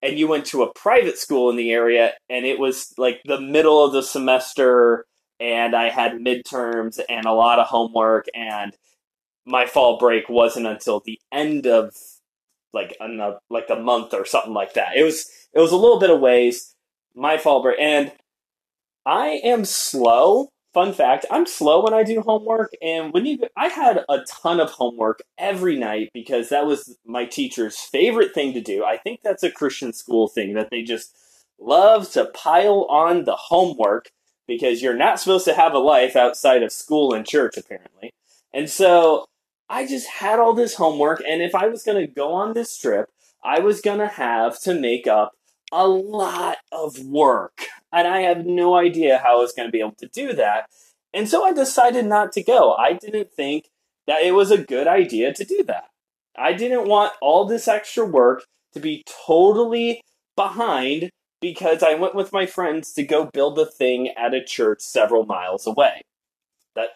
and 0.00 0.18
you 0.18 0.26
went 0.26 0.46
to 0.46 0.62
a 0.62 0.72
private 0.72 1.18
school 1.18 1.50
in 1.50 1.56
the 1.56 1.70
area 1.70 2.14
and 2.30 2.46
it 2.46 2.58
was 2.58 2.94
like 2.96 3.20
the 3.26 3.38
middle 3.38 3.84
of 3.84 3.92
the 3.92 4.02
semester 4.02 5.04
and 5.38 5.76
I 5.76 5.90
had 5.90 6.12
midterms 6.12 6.98
and 7.10 7.26
a 7.26 7.34
lot 7.34 7.58
of 7.58 7.66
homework 7.66 8.24
and 8.34 8.74
my 9.44 9.66
fall 9.66 9.98
break 9.98 10.28
wasn't 10.28 10.66
until 10.66 11.00
the 11.00 11.20
end 11.30 11.66
of 11.66 11.94
like 12.72 12.96
another 13.00 13.38
like 13.50 13.68
a 13.70 13.76
month 13.76 14.14
or 14.14 14.24
something 14.24 14.54
like 14.54 14.74
that. 14.74 14.96
It 14.96 15.02
was 15.02 15.30
it 15.52 15.60
was 15.60 15.72
a 15.72 15.76
little 15.76 16.00
bit 16.00 16.10
of 16.10 16.20
ways 16.20 16.74
my 17.14 17.38
fall 17.38 17.62
break 17.62 17.78
and 17.78 18.12
I 19.04 19.40
am 19.44 19.64
slow 19.64 20.48
fun 20.72 20.90
fact 20.94 21.26
i'm 21.30 21.44
slow 21.44 21.84
when 21.84 21.92
i 21.92 22.02
do 22.02 22.22
homework 22.22 22.72
and 22.80 23.12
when 23.12 23.26
you 23.26 23.38
i 23.58 23.68
had 23.68 24.06
a 24.08 24.20
ton 24.20 24.58
of 24.58 24.70
homework 24.70 25.20
every 25.36 25.76
night 25.76 26.08
because 26.14 26.48
that 26.48 26.64
was 26.64 26.96
my 27.04 27.26
teacher's 27.26 27.78
favorite 27.78 28.32
thing 28.32 28.54
to 28.54 28.60
do 28.62 28.82
i 28.82 28.96
think 28.96 29.20
that's 29.22 29.42
a 29.42 29.50
christian 29.50 29.92
school 29.92 30.28
thing 30.28 30.54
that 30.54 30.70
they 30.70 30.82
just 30.82 31.14
love 31.60 32.10
to 32.10 32.24
pile 32.26 32.86
on 32.88 33.24
the 33.24 33.36
homework 33.36 34.10
because 34.46 34.82
you're 34.82 34.96
not 34.96 35.20
supposed 35.20 35.44
to 35.44 35.54
have 35.54 35.72
a 35.72 35.78
life 35.78 36.16
outside 36.16 36.62
of 36.62 36.72
school 36.72 37.14
and 37.14 37.26
church, 37.26 37.56
apparently. 37.56 38.12
And 38.52 38.68
so 38.68 39.26
I 39.72 39.86
just 39.86 40.06
had 40.06 40.38
all 40.38 40.52
this 40.52 40.74
homework, 40.74 41.22
and 41.26 41.40
if 41.40 41.54
I 41.54 41.66
was 41.68 41.82
going 41.82 42.06
to 42.06 42.12
go 42.12 42.34
on 42.34 42.52
this 42.52 42.76
trip, 42.76 43.08
I 43.42 43.60
was 43.60 43.80
going 43.80 44.00
to 44.00 44.06
have 44.06 44.60
to 44.60 44.74
make 44.74 45.06
up 45.06 45.32
a 45.72 45.88
lot 45.88 46.58
of 46.70 46.98
work. 46.98 47.62
And 47.90 48.06
I 48.06 48.20
have 48.20 48.44
no 48.44 48.74
idea 48.76 49.16
how 49.16 49.38
I 49.38 49.40
was 49.40 49.54
going 49.54 49.66
to 49.66 49.72
be 49.72 49.80
able 49.80 49.94
to 49.96 50.08
do 50.08 50.34
that. 50.34 50.66
And 51.14 51.26
so 51.26 51.42
I 51.42 51.54
decided 51.54 52.04
not 52.04 52.32
to 52.32 52.42
go. 52.42 52.74
I 52.74 52.92
didn't 52.92 53.32
think 53.32 53.70
that 54.06 54.22
it 54.22 54.32
was 54.32 54.50
a 54.50 54.58
good 54.58 54.86
idea 54.86 55.32
to 55.32 55.44
do 55.44 55.64
that. 55.64 55.84
I 56.36 56.52
didn't 56.52 56.86
want 56.86 57.14
all 57.22 57.46
this 57.46 57.66
extra 57.66 58.04
work 58.04 58.44
to 58.74 58.80
be 58.80 59.02
totally 59.26 60.02
behind 60.36 61.08
because 61.40 61.82
I 61.82 61.94
went 61.94 62.14
with 62.14 62.30
my 62.30 62.44
friends 62.44 62.92
to 62.92 63.04
go 63.04 63.30
build 63.32 63.58
a 63.58 63.64
thing 63.64 64.08
at 64.18 64.34
a 64.34 64.44
church 64.44 64.82
several 64.82 65.24
miles 65.24 65.66
away. 65.66 66.02
That 66.74 66.90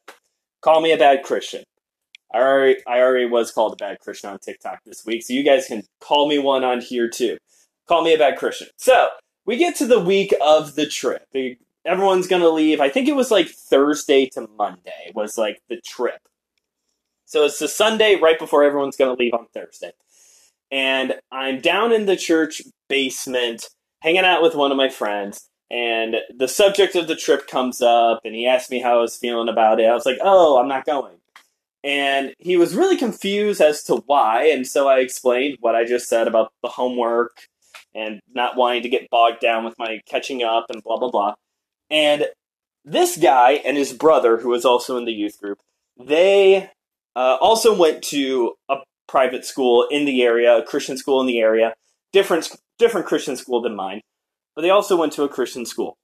call 0.61 0.83
me 0.83 0.93
a 0.93 0.99
bad 0.99 1.23
Christian. 1.23 1.65
I 2.37 2.41
already, 2.41 2.81
I 2.87 3.01
already 3.01 3.25
was 3.25 3.51
called 3.51 3.73
a 3.73 3.77
bad 3.77 4.01
Christian 4.01 4.31
on 4.31 4.39
TikTok 4.39 4.81
this 4.85 5.07
week, 5.07 5.23
so 5.23 5.33
you 5.33 5.43
guys 5.43 5.67
can 5.67 5.85
call 6.01 6.29
me 6.29 6.39
one 6.39 6.65
on 6.65 6.83
here 6.83 7.09
too. 7.09 7.39
Call 7.89 8.05
me 8.05 8.15
a 8.15 8.19
bad 8.19 8.37
Christian. 8.37 8.69
So 8.77 9.09
we 9.47 9.57
get 9.57 9.75
to 9.77 9.87
the 9.87 10.01
week 10.01 10.35
of 10.45 10.75
the 10.75 10.87
trip. 10.87 11.27
Everyone's 11.87 12.27
gonna 12.27 12.51
leave. 12.51 12.81
I 12.81 12.91
think 12.91 13.09
it 13.09 13.17
was 13.17 13.31
like 13.31 13.49
Thursday 13.49 14.27
to 14.31 14.49
Monday 14.59 15.13
was 15.15 15.39
like 15.39 15.63
the 15.71 15.81
trip. 15.81 16.21
So 17.25 17.45
it's 17.45 17.59
the 17.59 17.69
Sunday 17.69 18.17
right 18.21 18.39
before 18.39 18.65
everyone's 18.65 18.97
gonna 18.97 19.15
leave 19.15 19.33
on 19.33 19.47
Thursday. 19.55 19.93
And 20.71 21.15
I'm 21.33 21.61
down 21.61 21.91
in 21.93 22.05
the 22.05 22.17
church 22.17 22.61
basement 22.89 23.71
hanging 24.03 24.25
out 24.25 24.43
with 24.43 24.55
one 24.55 24.73
of 24.73 24.77
my 24.77 24.91
friends. 24.91 25.49
And 25.71 26.17
the 26.37 26.49
subject 26.49 26.97
of 26.97 27.09
the 27.09 27.17
trip 27.17 27.49
comes 27.49 27.83
up, 27.83 28.21
and 28.25 28.37
he 28.37 28.47
asked 28.47 28.71
me 28.71 28.81
how 28.81 28.99
I 28.99 29.01
was 29.01 29.17
feeling 29.17 29.49
about 29.49 29.81
it. 29.81 29.87
I 29.87 29.95
was 29.95 30.07
like, 30.07 30.19
oh, 30.23 30.61
I'm 30.61 30.69
not 30.69 30.85
going. 30.85 31.16
And 31.87 32.35
he 32.41 32.57
was 32.57 32.75
really 32.75 32.97
confused 32.97 33.61
as 33.61 33.85
to 33.85 34.03
why. 34.07 34.49
And 34.49 34.67
so 34.67 34.89
I 34.89 34.99
explained 34.99 35.59
what 35.61 35.77
I 35.77 35.85
just 35.85 36.09
said 36.09 36.27
about 36.27 36.53
the 36.61 36.69
homework 36.69 37.47
and 37.95 38.19
not 38.35 38.57
wanting 38.57 38.83
to 38.83 38.89
get 38.89 39.09
bogged 39.09 39.39
down 39.39 39.65
with 39.65 39.79
my 39.79 40.01
catching 40.05 40.43
up 40.43 40.67
and 40.69 40.83
blah, 40.83 40.99
blah, 40.99 41.11
blah. 41.11 41.35
And 41.89 42.27
this 42.85 43.17
guy 43.17 43.53
and 43.53 43.77
his 43.77 43.93
brother, 43.93 44.39
who 44.39 44.49
was 44.49 44.65
also 44.65 44.97
in 44.97 45.05
the 45.05 45.13
youth 45.13 45.41
group, 45.41 45.61
they 45.97 46.71
uh, 47.15 47.39
also 47.41 47.73
went 47.73 48.03
to 48.05 48.55
a 48.69 48.79
private 49.07 49.45
school 49.45 49.87
in 49.89 50.07
the 50.07 50.23
area, 50.25 50.57
a 50.57 50.65
Christian 50.65 50.97
school 50.97 51.21
in 51.21 51.29
the 51.29 51.39
area, 51.39 51.75
different 52.13 52.51
different 52.81 53.07
Christian 53.07 53.37
school 53.37 53.63
than 53.63 53.77
mine, 53.77 54.01
but 54.57 54.63
they 54.63 54.71
also 54.71 54.97
went 54.97 55.13
to 55.13 55.23
a 55.23 55.29
Christian 55.29 55.65
school. 55.65 55.97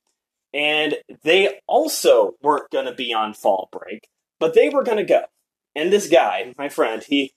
And 0.54 0.96
they 1.24 1.58
also 1.66 2.34
weren't 2.40 2.70
going 2.70 2.86
to 2.86 2.94
be 2.94 3.12
on 3.12 3.34
fall 3.34 3.68
break, 3.72 4.06
but 4.38 4.54
they 4.54 4.68
were 4.68 4.84
going 4.84 4.98
to 4.98 5.04
go. 5.04 5.24
And 5.74 5.92
this 5.92 6.08
guy, 6.08 6.54
my 6.58 6.68
friend, 6.68 7.02
he 7.02 7.32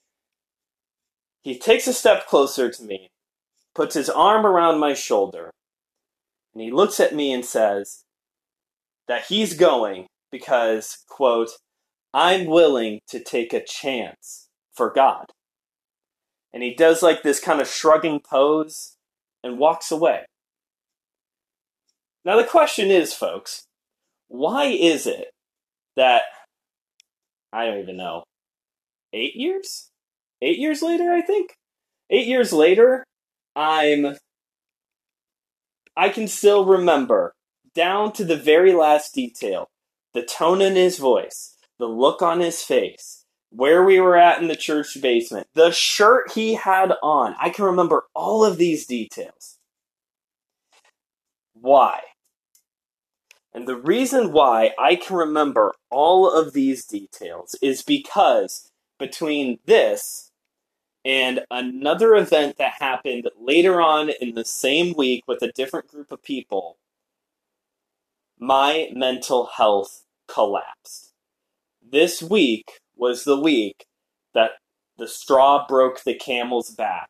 he 1.41 1.57
takes 1.57 1.85
a 1.85 1.93
step 1.93 2.27
closer 2.27 2.71
to 2.71 2.83
me, 2.83 3.09
puts 3.75 3.93
his 3.93 4.09
arm 4.09 4.45
around 4.45 4.79
my 4.79 4.95
shoulder, 4.95 5.51
and 6.53 6.61
he 6.63 6.71
looks 6.71 6.99
at 6.99 7.13
me 7.13 7.31
and 7.31 7.45
says 7.45 8.03
that 9.07 9.25
he's 9.25 9.53
going 9.55 10.07
because, 10.31 11.03
quote, 11.07 11.51
I'm 12.13 12.45
willing 12.45 13.01
to 13.09 13.19
take 13.19 13.53
a 13.53 13.63
chance 13.63 14.47
for 14.73 14.91
God. 14.91 15.31
And 16.53 16.63
he 16.63 16.73
does 16.73 17.03
like 17.03 17.21
this 17.21 17.39
kind 17.39 17.61
of 17.61 17.67
shrugging 17.67 18.21
pose 18.21 18.95
and 19.43 19.59
walks 19.59 19.91
away. 19.91 20.25
Now, 22.23 22.37
the 22.37 22.43
question 22.43 22.89
is, 22.89 23.13
folks, 23.13 23.67
why 24.29 24.65
is 24.65 25.05
it 25.05 25.31
that, 25.95 26.23
I 27.55 27.67
don't 27.67 27.79
even 27.79 27.95
know, 27.95 28.25
eight 29.13 29.35
years? 29.35 29.89
Eight 30.41 30.59
years 30.59 30.81
later, 30.81 31.13
I 31.13 31.21
think? 31.21 31.55
Eight 32.09 32.27
years 32.27 32.51
later, 32.51 33.05
I'm. 33.55 34.17
I 35.95 36.09
can 36.09 36.27
still 36.27 36.65
remember, 36.65 37.33
down 37.73 38.11
to 38.13 38.25
the 38.25 38.35
very 38.35 38.73
last 38.73 39.15
detail, 39.15 39.69
the 40.13 40.21
tone 40.21 40.61
in 40.61 40.75
his 40.75 40.97
voice, 40.97 41.55
the 41.79 41.85
look 41.85 42.21
on 42.21 42.41
his 42.41 42.61
face, 42.61 43.23
where 43.51 43.85
we 43.85 44.01
were 44.01 44.17
at 44.17 44.41
in 44.41 44.49
the 44.49 44.57
church 44.57 44.97
basement, 45.01 45.47
the 45.53 45.71
shirt 45.71 46.33
he 46.33 46.55
had 46.55 46.91
on. 47.01 47.35
I 47.39 47.49
can 47.49 47.63
remember 47.63 48.03
all 48.13 48.43
of 48.43 48.57
these 48.57 48.85
details. 48.85 49.57
Why? 51.53 52.01
And 53.55 53.69
the 53.69 53.77
reason 53.77 54.33
why 54.33 54.71
I 54.77 54.97
can 54.97 55.15
remember 55.15 55.73
all 55.89 56.29
of 56.29 56.51
these 56.51 56.85
details 56.85 57.55
is 57.61 57.83
because 57.83 58.69
between 58.99 59.59
this 59.65 60.29
and 61.05 61.45
another 61.49 62.15
event 62.15 62.57
that 62.57 62.73
happened 62.81 63.29
later 63.39 63.79
on 63.79 64.09
in 64.09 64.35
the 64.35 64.43
same 64.43 64.93
week 64.97 65.23
with 65.25 65.41
a 65.41 65.53
different 65.53 65.87
group 65.87 66.11
of 66.11 66.21
people, 66.21 66.79
my 68.37 68.89
mental 68.93 69.45
health 69.55 70.03
collapsed. 70.27 71.13
This 71.81 72.21
week 72.21 72.81
was 72.93 73.23
the 73.23 73.39
week 73.39 73.85
that 74.33 74.51
the 74.97 75.07
straw 75.07 75.65
broke 75.65 76.03
the 76.03 76.15
camel's 76.15 76.71
back. 76.71 77.09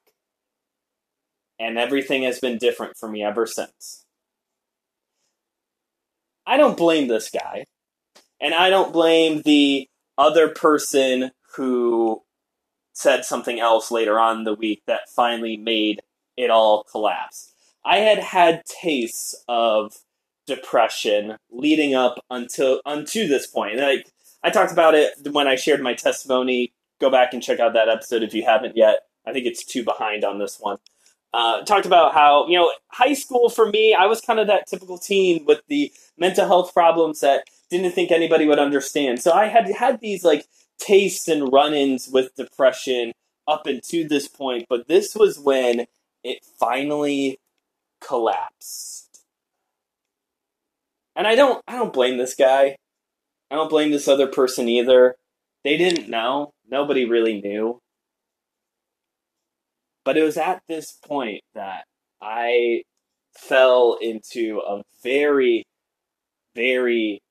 And 1.58 1.80
everything 1.80 2.22
has 2.22 2.40
been 2.40 2.60
different 2.60 2.98
for 2.98 3.10
me 3.10 3.24
ever 3.24 3.48
since. 3.48 4.05
I 6.46 6.58
don't 6.58 6.78
blame 6.78 7.08
this 7.08 7.30
guy. 7.30 7.66
And 8.40 8.54
I 8.54 8.70
don't 8.70 8.94
blame 8.94 9.42
the 9.44 9.88
other 10.18 10.50
person 10.50 11.32
who 11.56 12.24
said 12.94 13.26
something 13.26 13.60
else 13.60 13.92
later 13.92 14.20
on 14.20 14.44
the 14.44 14.54
week 14.54 14.84
that 14.88 15.10
finally 15.10 15.58
made 15.58 16.02
it 16.38 16.50
all 16.50 16.84
collapse. 16.84 17.54
I 17.84 17.98
had 17.98 18.20
had 18.20 18.64
tastes 18.66 19.36
of 19.48 19.98
depression 20.48 21.38
leading 21.52 21.96
up 21.96 22.24
until 22.30 22.82
unto 22.86 23.28
this 23.28 23.48
point. 23.48 23.78
Like 23.78 24.08
I 24.44 24.50
talked 24.50 24.72
about 24.72 24.96
it 24.96 25.14
when 25.32 25.48
I 25.48 25.56
shared 25.56 25.82
my 25.82 25.94
testimony. 25.94 26.74
Go 27.00 27.10
back 27.10 27.34
and 27.34 27.44
check 27.44 27.60
out 27.60 27.74
that 27.74 27.90
episode 27.90 28.24
if 28.24 28.34
you 28.34 28.46
haven't 28.46 28.78
yet. 28.78 29.02
I 29.26 29.34
think 29.34 29.46
it's 29.46 29.66
two 29.66 29.84
behind 29.84 30.24
on 30.24 30.40
this 30.40 30.58
one. 30.60 30.78
Uh, 31.36 31.66
talked 31.66 31.86
about 31.86 32.14
how 32.14 32.48
you 32.48 32.58
know 32.58 32.72
high 32.88 33.14
school 33.14 33.50
for 33.50 33.70
me, 33.70 33.94
I 33.94 34.06
was 34.06 34.22
kind 34.22 34.40
of 34.40 34.48
that 34.48 34.68
typical 34.68 34.98
teen 34.98 35.44
with 35.44 35.62
the 35.68 35.92
mental 36.18 36.48
health 36.48 36.74
problems 36.74 37.20
that 37.20 37.44
didn't 37.70 37.92
think 37.92 38.10
anybody 38.10 38.48
would 38.48 38.58
understand. 38.58 39.22
So 39.22 39.34
I 39.34 39.48
had 39.48 39.70
had 39.70 40.00
these 40.00 40.24
like 40.24 40.46
tastes 40.80 41.28
and 41.28 41.52
run-ins 41.52 42.08
with 42.08 42.36
depression 42.36 43.12
up 43.50 43.68
until 43.68 44.08
this 44.08 44.30
point, 44.30 44.68
but 44.70 44.88
this 44.88 45.14
was 45.14 45.38
when 45.38 45.88
it 46.24 46.46
finally 46.58 47.38
collapsed. 48.00 49.20
And 51.18 51.28
I 51.28 51.36
don't 51.36 51.62
I 51.68 51.74
don't 51.74 51.92
blame 51.92 52.18
this 52.18 52.34
guy. 52.34 52.78
I 53.52 53.56
don't 53.56 53.70
blame 53.70 53.92
this 53.92 54.08
other 54.08 54.28
person 54.28 54.70
either. 54.70 55.16
They 55.66 55.76
didn't 55.76 56.10
know. 56.10 56.54
Nobody 56.66 57.04
really 57.04 57.42
knew. 57.42 57.82
But 60.06 60.18
it 60.18 60.24
was 60.24 60.38
at 60.38 60.62
this 60.70 60.94
point 60.94 61.42
that 61.54 61.84
I 62.22 62.84
fell 63.38 63.98
into 64.00 64.62
a 64.66 64.84
very, 65.04 65.66
very 66.56 67.22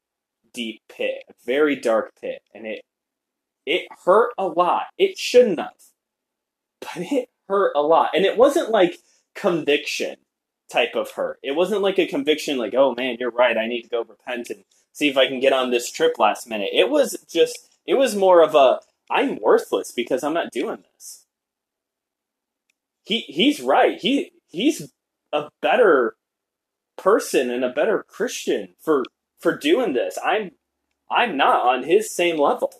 deep 0.53 0.83
pit, 0.95 1.23
a 1.31 1.33
very 1.47 1.77
dark 1.77 2.13
pit, 2.21 2.43
and 2.55 2.67
it 2.67 2.83
it 3.65 3.87
hurt 4.05 4.33
a 4.37 4.47
lot. 4.47 4.85
It 4.99 5.17
shouldn't 5.17 5.59
have, 5.59 5.73
but 6.81 6.99
it 6.99 7.31
hurt 7.49 7.73
a 7.75 7.81
lot, 7.81 8.11
and 8.15 8.27
it 8.27 8.37
wasn't 8.37 8.71
like 8.71 8.99
conviction 9.35 10.17
type 10.71 10.95
of 10.95 11.13
hurt. 11.13 11.39
It 11.43 11.53
wasn't 11.53 11.83
like 11.83 11.99
a 11.99 12.07
conviction, 12.07 12.59
like 12.59 12.75
oh 12.75 12.95
man, 12.95 13.17
you're 13.19 13.31
right, 13.31 13.57
I 13.57 13.67
need 13.67 13.83
to 13.83 13.89
go 13.89 14.05
repent 14.05 14.51
and 14.51 14.65
see 14.93 15.09
if 15.09 15.17
I 15.17 15.27
can 15.27 15.41
get 15.41 15.53
on 15.53 15.71
this 15.71 15.91
trip 15.91 16.19
last 16.19 16.49
minute. 16.49 16.71
It 16.73 16.89
was 16.89 17.17
just, 17.29 17.69
it 17.87 17.95
was 17.95 18.15
more 18.15 18.43
of 18.43 18.55
a, 18.55 18.81
I'm 19.11 19.39
worthless 19.41 19.93
because 19.93 20.23
I'm 20.23 20.35
not 20.35 20.53
doing 20.53 20.85
this. 20.95 21.24
He 23.05 23.21
he's 23.21 23.61
right. 23.61 24.01
He 24.01 24.33
he's 24.49 24.93
a 25.33 25.51
better 25.61 26.17
person 26.97 27.51
and 27.51 27.65
a 27.65 27.71
better 27.71 28.05
Christian 28.09 28.75
for 28.81 29.05
for 29.39 29.57
doing 29.57 29.93
this. 29.93 30.19
I'm 30.25 30.53
I'm 31.11 31.37
not 31.37 31.67
on 31.67 31.85
his 31.85 32.15
same 32.15 32.39
level. 32.39 32.73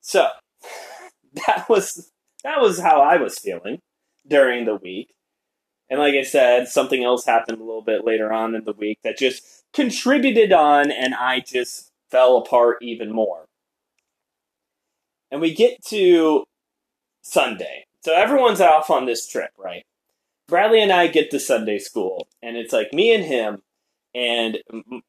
So 0.00 0.28
that 1.46 1.68
was 1.68 2.10
that 2.44 2.60
was 2.60 2.80
how 2.80 3.00
I 3.00 3.16
was 3.16 3.38
feeling 3.38 3.80
during 4.26 4.64
the 4.64 4.76
week. 4.76 5.14
And 5.88 5.98
like 5.98 6.14
I 6.14 6.22
said, 6.22 6.68
something 6.68 7.02
else 7.04 7.24
happened 7.24 7.60
a 7.60 7.64
little 7.64 7.82
bit 7.82 8.04
later 8.04 8.32
on 8.32 8.54
in 8.54 8.64
the 8.64 8.72
week 8.72 8.98
that 9.02 9.18
just 9.18 9.42
contributed 9.72 10.52
on, 10.52 10.90
and 10.90 11.14
I 11.14 11.40
just 11.40 11.90
fell 12.10 12.36
apart 12.38 12.78
even 12.80 13.12
more. 13.12 13.46
And 15.30 15.40
we 15.40 15.54
get 15.54 15.84
to 15.86 16.44
Sunday. 17.22 17.84
So 18.02 18.14
everyone's 18.14 18.60
off 18.60 18.90
on 18.90 19.06
this 19.06 19.28
trip, 19.28 19.50
right? 19.58 19.84
Bradley 20.48 20.82
and 20.82 20.92
I 20.92 21.06
get 21.06 21.30
to 21.30 21.38
Sunday 21.38 21.78
school, 21.78 22.26
and 22.42 22.56
it's 22.56 22.72
like 22.72 22.92
me 22.92 23.14
and 23.14 23.24
him, 23.24 23.62
and 24.14 24.58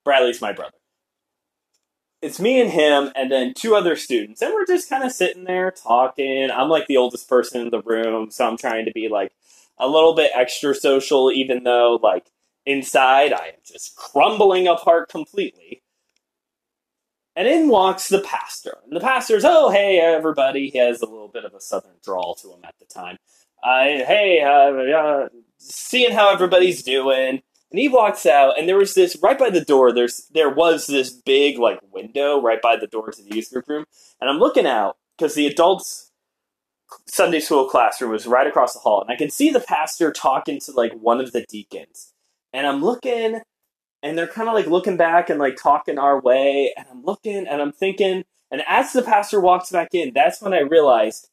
Bradley's 0.05 0.41
my 0.41 0.53
brother. 0.53 0.75
It's 2.21 2.39
me 2.39 2.61
and 2.61 2.69
him, 2.69 3.09
and 3.15 3.31
then 3.31 3.55
two 3.55 3.75
other 3.75 3.95
students, 3.95 4.43
and 4.43 4.53
we're 4.53 4.67
just 4.67 4.87
kind 4.87 5.03
of 5.03 5.11
sitting 5.11 5.45
there 5.45 5.71
talking. 5.71 6.51
I'm 6.51 6.69
like 6.69 6.85
the 6.85 6.97
oldest 6.97 7.27
person 7.27 7.61
in 7.61 7.71
the 7.71 7.81
room, 7.81 8.29
so 8.29 8.47
I'm 8.47 8.57
trying 8.57 8.85
to 8.85 8.91
be 8.91 9.09
like 9.09 9.31
a 9.79 9.87
little 9.87 10.13
bit 10.13 10.29
extra 10.35 10.75
social, 10.75 11.31
even 11.31 11.63
though 11.63 11.99
like 12.03 12.27
inside 12.67 13.33
I 13.33 13.47
am 13.47 13.61
just 13.65 13.95
crumbling 13.95 14.67
apart 14.67 15.09
completely. 15.09 15.80
And 17.35 17.47
in 17.47 17.69
walks 17.69 18.09
the 18.09 18.21
pastor. 18.21 18.77
And 18.83 18.95
the 18.95 18.99
pastor's, 18.99 19.45
oh, 19.45 19.69
hey, 19.69 19.99
everybody. 19.99 20.69
He 20.69 20.77
has 20.79 21.01
a 21.01 21.05
little 21.05 21.29
bit 21.29 21.45
of 21.45 21.53
a 21.53 21.61
southern 21.61 21.95
drawl 22.03 22.35
to 22.35 22.49
him 22.49 22.59
at 22.63 22.75
the 22.79 22.85
time. 22.85 23.17
I, 23.63 24.03
hey, 24.05 24.41
uh, 24.41 24.97
uh, 24.97 25.29
seeing 25.57 26.11
how 26.11 26.33
everybody's 26.33 26.83
doing. 26.83 27.41
And 27.71 27.79
he 27.79 27.87
walks 27.87 28.25
out, 28.25 28.59
and 28.59 28.67
there 28.67 28.77
was 28.77 28.95
this 28.95 29.17
right 29.23 29.39
by 29.39 29.49
the 29.49 29.63
door. 29.63 29.93
There's 29.93 30.27
there 30.33 30.49
was 30.49 30.87
this 30.87 31.09
big 31.09 31.57
like 31.57 31.79
window 31.89 32.41
right 32.41 32.61
by 32.61 32.75
the 32.75 32.87
door 32.87 33.11
to 33.11 33.23
the 33.23 33.33
youth 33.33 33.49
group 33.49 33.69
room, 33.69 33.85
and 34.19 34.29
I'm 34.29 34.39
looking 34.39 34.65
out 34.65 34.97
because 35.17 35.35
the 35.35 35.47
adults 35.47 36.11
Sunday 37.07 37.39
school 37.39 37.69
classroom 37.69 38.11
was 38.11 38.27
right 38.27 38.45
across 38.45 38.73
the 38.73 38.79
hall, 38.79 39.01
and 39.01 39.09
I 39.09 39.15
can 39.15 39.29
see 39.29 39.51
the 39.51 39.61
pastor 39.61 40.11
talking 40.11 40.59
to 40.59 40.73
like 40.73 40.91
one 40.91 41.21
of 41.21 41.31
the 41.31 41.45
deacons, 41.47 42.11
and 42.51 42.67
I'm 42.67 42.83
looking, 42.83 43.39
and 44.03 44.17
they're 44.17 44.27
kind 44.27 44.47
of 44.47 44.55
like 44.55 44.67
looking 44.67 44.97
back 44.97 45.29
and 45.29 45.39
like 45.39 45.57
talking 45.57 45.97
our 45.97 46.19
way, 46.19 46.73
and 46.77 46.85
I'm 46.89 47.03
looking, 47.03 47.47
and 47.47 47.61
I'm 47.61 47.71
thinking, 47.71 48.23
and 48.49 48.63
as 48.67 48.93
the 48.93 49.01
pastor 49.01 49.39
walks 49.39 49.69
back 49.71 49.89
in, 49.93 50.13
that's 50.13 50.41
when 50.41 50.53
I 50.53 50.59
realized 50.59 51.29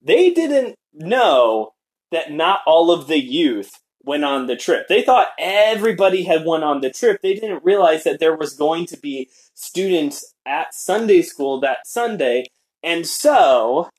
they 0.00 0.30
didn't 0.30 0.76
know 0.92 1.74
that 2.10 2.32
not 2.32 2.60
all 2.66 2.90
of 2.90 3.06
the 3.06 3.20
youth 3.20 3.80
went 4.04 4.24
on 4.24 4.46
the 4.46 4.56
trip. 4.56 4.88
They 4.88 5.02
thought 5.02 5.28
everybody 5.38 6.24
had 6.24 6.44
went 6.44 6.64
on 6.64 6.80
the 6.80 6.90
trip. 6.90 7.22
They 7.22 7.34
didn't 7.34 7.64
realize 7.64 8.04
that 8.04 8.20
there 8.20 8.36
was 8.36 8.54
going 8.54 8.86
to 8.86 8.96
be 8.96 9.28
students 9.54 10.34
at 10.44 10.74
Sunday 10.74 11.22
school 11.22 11.60
that 11.60 11.86
Sunday. 11.86 12.46
And 12.82 13.06
so 13.06 13.90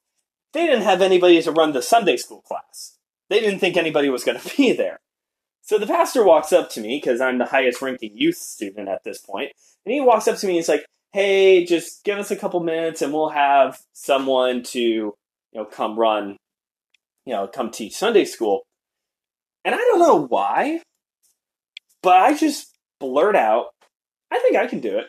they 0.51 0.65
didn't 0.65 0.83
have 0.83 1.01
anybody 1.01 1.41
to 1.41 1.51
run 1.51 1.73
the 1.73 1.81
Sunday 1.81 2.17
school 2.17 2.41
class. 2.41 2.97
They 3.29 3.39
didn't 3.39 3.59
think 3.59 3.77
anybody 3.77 4.09
was 4.09 4.23
going 4.23 4.39
to 4.39 4.57
be 4.57 4.73
there. 4.73 4.99
So 5.63 5.77
the 5.77 5.87
pastor 5.87 6.23
walks 6.25 6.51
up 6.51 6.69
to 6.71 6.81
me 6.81 6.97
because 6.97 7.21
I'm 7.21 7.37
the 7.37 7.45
highest 7.45 7.81
ranking 7.81 8.11
youth 8.13 8.35
student 8.35 8.89
at 8.89 9.03
this 9.03 9.19
point, 9.19 9.51
and 9.85 9.93
he 9.93 10.01
walks 10.01 10.27
up 10.27 10.37
to 10.37 10.45
me 10.45 10.53
and 10.53 10.57
he's 10.57 10.69
like, 10.69 10.85
"Hey, 11.13 11.65
just 11.65 12.03
give 12.03 12.19
us 12.19 12.31
a 12.31 12.35
couple 12.35 12.59
minutes 12.59 13.01
and 13.01 13.13
we'll 13.13 13.29
have 13.29 13.81
someone 13.93 14.63
to, 14.63 14.79
you 14.79 15.15
know, 15.53 15.65
come 15.65 15.97
run, 15.97 16.37
you 17.25 17.33
know, 17.33 17.47
come 17.47 17.71
teach 17.71 17.95
Sunday 17.95 18.25
school." 18.25 18.63
And 19.65 19.73
I 19.73 19.77
don't 19.77 19.99
know 19.99 20.27
why, 20.27 20.81
but 22.01 22.17
I 22.17 22.35
just 22.35 22.75
blurt 22.99 23.35
out, 23.35 23.67
I 24.31 24.39
think 24.39 24.57
I 24.57 24.67
can 24.67 24.81
do 24.81 24.97
it. 24.97 25.05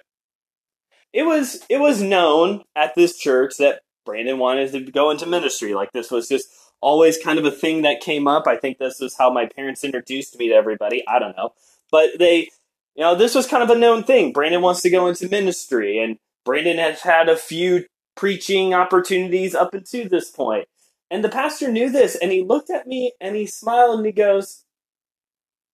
It 1.12 1.24
was 1.24 1.64
it 1.68 1.78
was 1.78 2.00
known 2.00 2.62
at 2.76 2.94
this 2.94 3.18
church 3.18 3.56
that 3.58 3.80
Brandon 4.06 4.38
wanted 4.38 4.70
to 4.72 4.80
go 4.92 5.10
into 5.10 5.26
ministry. 5.26 5.74
Like 5.74 5.90
this 5.92 6.10
was 6.10 6.28
just 6.28 6.48
always 6.84 7.16
kind 7.16 7.38
of 7.38 7.46
a 7.46 7.50
thing 7.50 7.82
that 7.82 8.00
came 8.00 8.28
up. 8.28 8.46
I 8.46 8.56
think 8.56 8.78
this 8.78 9.00
is 9.00 9.16
how 9.16 9.30
my 9.30 9.46
parents 9.46 9.82
introduced 9.82 10.38
me 10.38 10.48
to 10.48 10.54
everybody. 10.54 11.02
I 11.08 11.18
don't 11.18 11.36
know. 11.36 11.54
But 11.90 12.10
they 12.18 12.50
you 12.94 13.02
know, 13.02 13.16
this 13.16 13.34
was 13.34 13.46
kind 13.46 13.62
of 13.62 13.70
a 13.70 13.78
known 13.78 14.04
thing. 14.04 14.32
Brandon 14.32 14.62
wants 14.62 14.82
to 14.82 14.90
go 14.90 15.08
into 15.08 15.28
ministry 15.28 15.98
and 15.98 16.18
Brandon 16.44 16.78
has 16.78 17.00
had 17.00 17.28
a 17.28 17.36
few 17.36 17.86
preaching 18.14 18.74
opportunities 18.74 19.54
up 19.54 19.74
until 19.74 20.08
this 20.08 20.30
point. 20.30 20.68
And 21.10 21.24
the 21.24 21.28
pastor 21.28 21.70
knew 21.70 21.90
this, 21.90 22.16
and 22.16 22.32
he 22.32 22.42
looked 22.42 22.70
at 22.70 22.86
me 22.86 23.12
and 23.20 23.36
he 23.36 23.46
smiled 23.46 23.98
and 23.98 24.06
he 24.06 24.12
goes, 24.12 24.64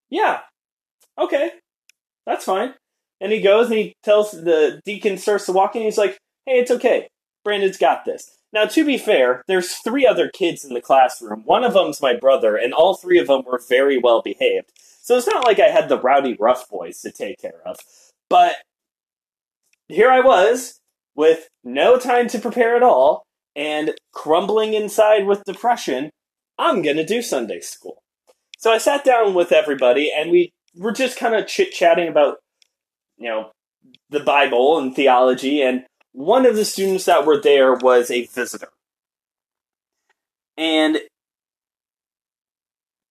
Yeah, 0.09 0.41
okay, 1.17 1.51
that's 2.25 2.45
fine. 2.45 2.73
And 3.19 3.31
he 3.31 3.41
goes 3.41 3.67
and 3.67 3.77
he 3.77 3.95
tells 4.03 4.31
the 4.31 4.81
deacon 4.85 5.17
starts 5.17 5.45
to 5.45 5.51
walk 5.51 5.75
in. 5.75 5.83
He's 5.83 5.97
like, 5.97 6.17
Hey, 6.45 6.59
it's 6.59 6.71
okay. 6.71 7.09
Brandon's 7.43 7.77
got 7.77 8.05
this. 8.05 8.40
Now, 8.53 8.65
to 8.65 8.85
be 8.85 8.97
fair, 8.97 9.43
there's 9.47 9.75
three 9.75 10.05
other 10.05 10.29
kids 10.29 10.65
in 10.65 10.73
the 10.73 10.81
classroom. 10.81 11.43
One 11.45 11.63
of 11.63 11.73
them's 11.73 12.01
my 12.01 12.13
brother, 12.13 12.57
and 12.57 12.73
all 12.73 12.95
three 12.95 13.17
of 13.19 13.27
them 13.27 13.43
were 13.45 13.61
very 13.67 13.97
well 13.97 14.21
behaved. 14.21 14.71
So 15.01 15.17
it's 15.17 15.27
not 15.27 15.45
like 15.45 15.59
I 15.59 15.69
had 15.69 15.89
the 15.89 15.99
rowdy 15.99 16.35
rough 16.39 16.69
boys 16.69 17.01
to 17.01 17.11
take 17.11 17.41
care 17.41 17.61
of. 17.65 17.77
But 18.29 18.55
here 19.87 20.09
I 20.11 20.19
was 20.19 20.79
with 21.15 21.47
no 21.63 21.97
time 21.97 22.27
to 22.29 22.39
prepare 22.39 22.75
at 22.75 22.83
all, 22.83 23.23
and 23.55 23.95
crumbling 24.13 24.73
inside 24.73 25.25
with 25.25 25.43
depression, 25.43 26.09
I'm 26.57 26.81
going 26.81 26.97
to 26.97 27.05
do 27.05 27.21
Sunday 27.21 27.59
school. 27.59 28.01
So 28.57 28.71
I 28.71 28.77
sat 28.77 29.03
down 29.03 29.33
with 29.33 29.51
everybody 29.51 30.11
and 30.15 30.29
we 30.29 30.51
were 30.75 30.91
just 30.91 31.17
kind 31.17 31.35
of 31.35 31.47
chit 31.47 31.71
chatting 31.71 32.07
about, 32.07 32.37
you 33.17 33.27
know, 33.27 33.51
the 34.09 34.19
Bible 34.19 34.77
and 34.77 34.95
theology. 34.95 35.61
And 35.61 35.85
one 36.13 36.45
of 36.45 36.55
the 36.55 36.65
students 36.65 37.05
that 37.05 37.25
were 37.25 37.39
there 37.39 37.73
was 37.73 38.11
a 38.11 38.25
visitor. 38.25 38.69
And 40.57 40.99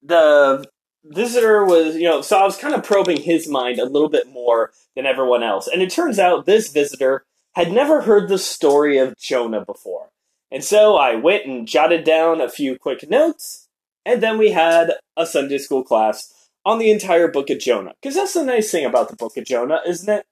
the 0.03 0.65
visitor 1.05 1.65
was, 1.65 1.97
you 1.97 2.05
know, 2.05 2.23
so 2.23 2.39
I 2.39 2.45
was 2.45 2.57
kind 2.57 2.75
of 2.75 2.85
probing 2.85 3.23
his 3.23 3.49
mind 3.49 3.79
a 3.79 3.85
little 3.85 4.09
bit 4.09 4.29
more 4.29 4.73
than 4.95 5.07
everyone 5.07 5.43
else. 5.43 5.67
And 5.67 5.83
it 5.83 5.91
turns 5.91 6.19
out 6.19 6.47
this 6.47 6.71
visitor 6.71 7.25
had 7.55 7.73
never 7.73 8.03
heard 8.03 8.29
the 8.29 8.39
story 8.39 8.99
of 8.99 9.17
Jonah 9.17 9.65
before. 9.65 10.11
And 10.51 10.65
so 10.65 10.97
I 10.97 11.15
went 11.15 11.47
and 11.47 11.67
jotted 11.67 12.05
down 12.05 12.41
a 12.41 12.49
few 12.49 12.79
quick 12.79 13.09
notes, 13.09 13.69
and 14.05 14.23
then 14.23 14.39
we 14.39 14.51
had 14.51 14.93
a 15.17 15.27
Sunday 15.27 15.59
school 15.59 15.85
class 15.85 16.33
on 16.65 16.79
the 16.79 16.91
entire 16.91 17.29
book 17.29 17.51
of 17.51 17.61
Jonah. 17.61 17.95
Because 18.01 18.17
that's 18.17 18.35
the 18.35 18.45
nice 18.45 18.71
thing 18.71 18.85
about 18.85 19.09
the 19.09 19.17
book 19.17 19.37
of 19.37 19.45
Jonah, 19.45 19.81
isn't 19.87 20.09
it? 20.09 20.27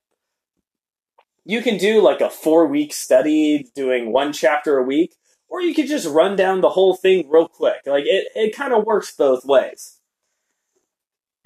You 1.48 1.62
can 1.62 1.78
do 1.78 2.02
like 2.02 2.20
a 2.20 2.28
four 2.28 2.66
week 2.66 2.92
study 2.92 3.70
doing 3.74 4.12
one 4.12 4.34
chapter 4.34 4.76
a 4.76 4.82
week, 4.82 5.14
or 5.48 5.62
you 5.62 5.74
could 5.74 5.88
just 5.88 6.06
run 6.06 6.36
down 6.36 6.60
the 6.60 6.68
whole 6.68 6.94
thing 6.94 7.26
real 7.30 7.48
quick. 7.48 7.86
Like 7.86 8.04
it, 8.04 8.28
it 8.34 8.54
kind 8.54 8.74
of 8.74 8.84
works 8.84 9.16
both 9.16 9.46
ways. 9.46 9.98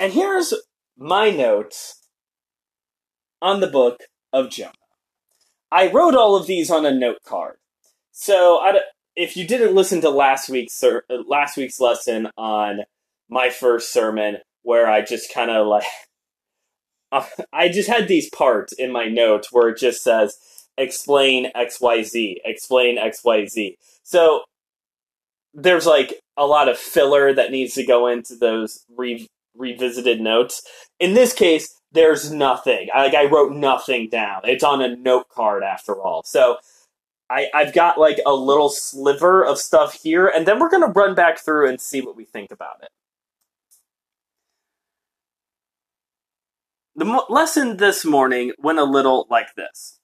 And 0.00 0.12
here's 0.12 0.52
my 0.98 1.30
notes 1.30 2.08
on 3.40 3.60
the 3.60 3.68
book 3.68 4.00
of 4.32 4.50
Jonah. 4.50 4.72
I 5.70 5.88
wrote 5.88 6.16
all 6.16 6.34
of 6.34 6.48
these 6.48 6.68
on 6.68 6.84
a 6.84 6.92
note 6.92 7.22
card. 7.24 7.58
So, 8.10 8.58
I, 8.58 8.80
if 9.14 9.36
you 9.36 9.46
didn't 9.46 9.76
listen 9.76 10.00
to 10.00 10.10
last 10.10 10.48
week's 10.48 10.82
last 11.28 11.56
week's 11.56 11.78
lesson 11.78 12.28
on 12.36 12.80
my 13.28 13.50
first 13.50 13.92
sermon, 13.92 14.38
where 14.62 14.90
I 14.90 15.02
just 15.02 15.32
kind 15.32 15.52
of 15.52 15.68
like, 15.68 15.84
Uh, 17.12 17.26
I 17.52 17.68
just 17.68 17.88
had 17.88 18.08
these 18.08 18.30
parts 18.30 18.72
in 18.72 18.90
my 18.90 19.04
notes 19.04 19.52
where 19.52 19.68
it 19.68 19.78
just 19.78 20.02
says 20.02 20.38
explain 20.78 21.52
X 21.54 21.80
Y 21.80 22.02
Z, 22.02 22.40
explain 22.44 22.98
X 22.98 23.22
Y 23.22 23.46
Z. 23.46 23.76
So 24.02 24.44
there's 25.54 25.86
like 25.86 26.14
a 26.36 26.46
lot 26.46 26.68
of 26.68 26.78
filler 26.78 27.34
that 27.34 27.50
needs 27.50 27.74
to 27.74 27.84
go 27.84 28.06
into 28.06 28.34
those 28.34 28.84
re- 28.96 29.28
revisited 29.54 30.20
notes. 30.20 30.62
In 30.98 31.12
this 31.12 31.34
case, 31.34 31.78
there's 31.92 32.32
nothing. 32.32 32.88
Like 32.94 33.14
I 33.14 33.26
wrote 33.26 33.52
nothing 33.52 34.08
down. 34.08 34.40
It's 34.44 34.64
on 34.64 34.80
a 34.80 34.96
note 34.96 35.28
card 35.28 35.62
after 35.62 36.00
all. 36.00 36.22
So 36.24 36.56
I, 37.28 37.48
I've 37.54 37.74
got 37.74 37.98
like 37.98 38.18
a 38.24 38.34
little 38.34 38.70
sliver 38.70 39.44
of 39.44 39.58
stuff 39.58 39.98
here, 40.02 40.26
and 40.26 40.46
then 40.46 40.58
we're 40.58 40.70
going 40.70 40.86
to 40.86 40.98
run 40.98 41.14
back 41.14 41.38
through 41.38 41.68
and 41.68 41.80
see 41.80 42.00
what 42.00 42.16
we 42.16 42.24
think 42.24 42.50
about 42.50 42.82
it. 42.82 42.88
The 46.94 47.04
mo- 47.06 47.26
lesson 47.30 47.78
this 47.78 48.04
morning 48.04 48.52
went 48.58 48.78
a 48.78 48.84
little 48.84 49.26
like 49.30 49.54
this. 49.54 49.98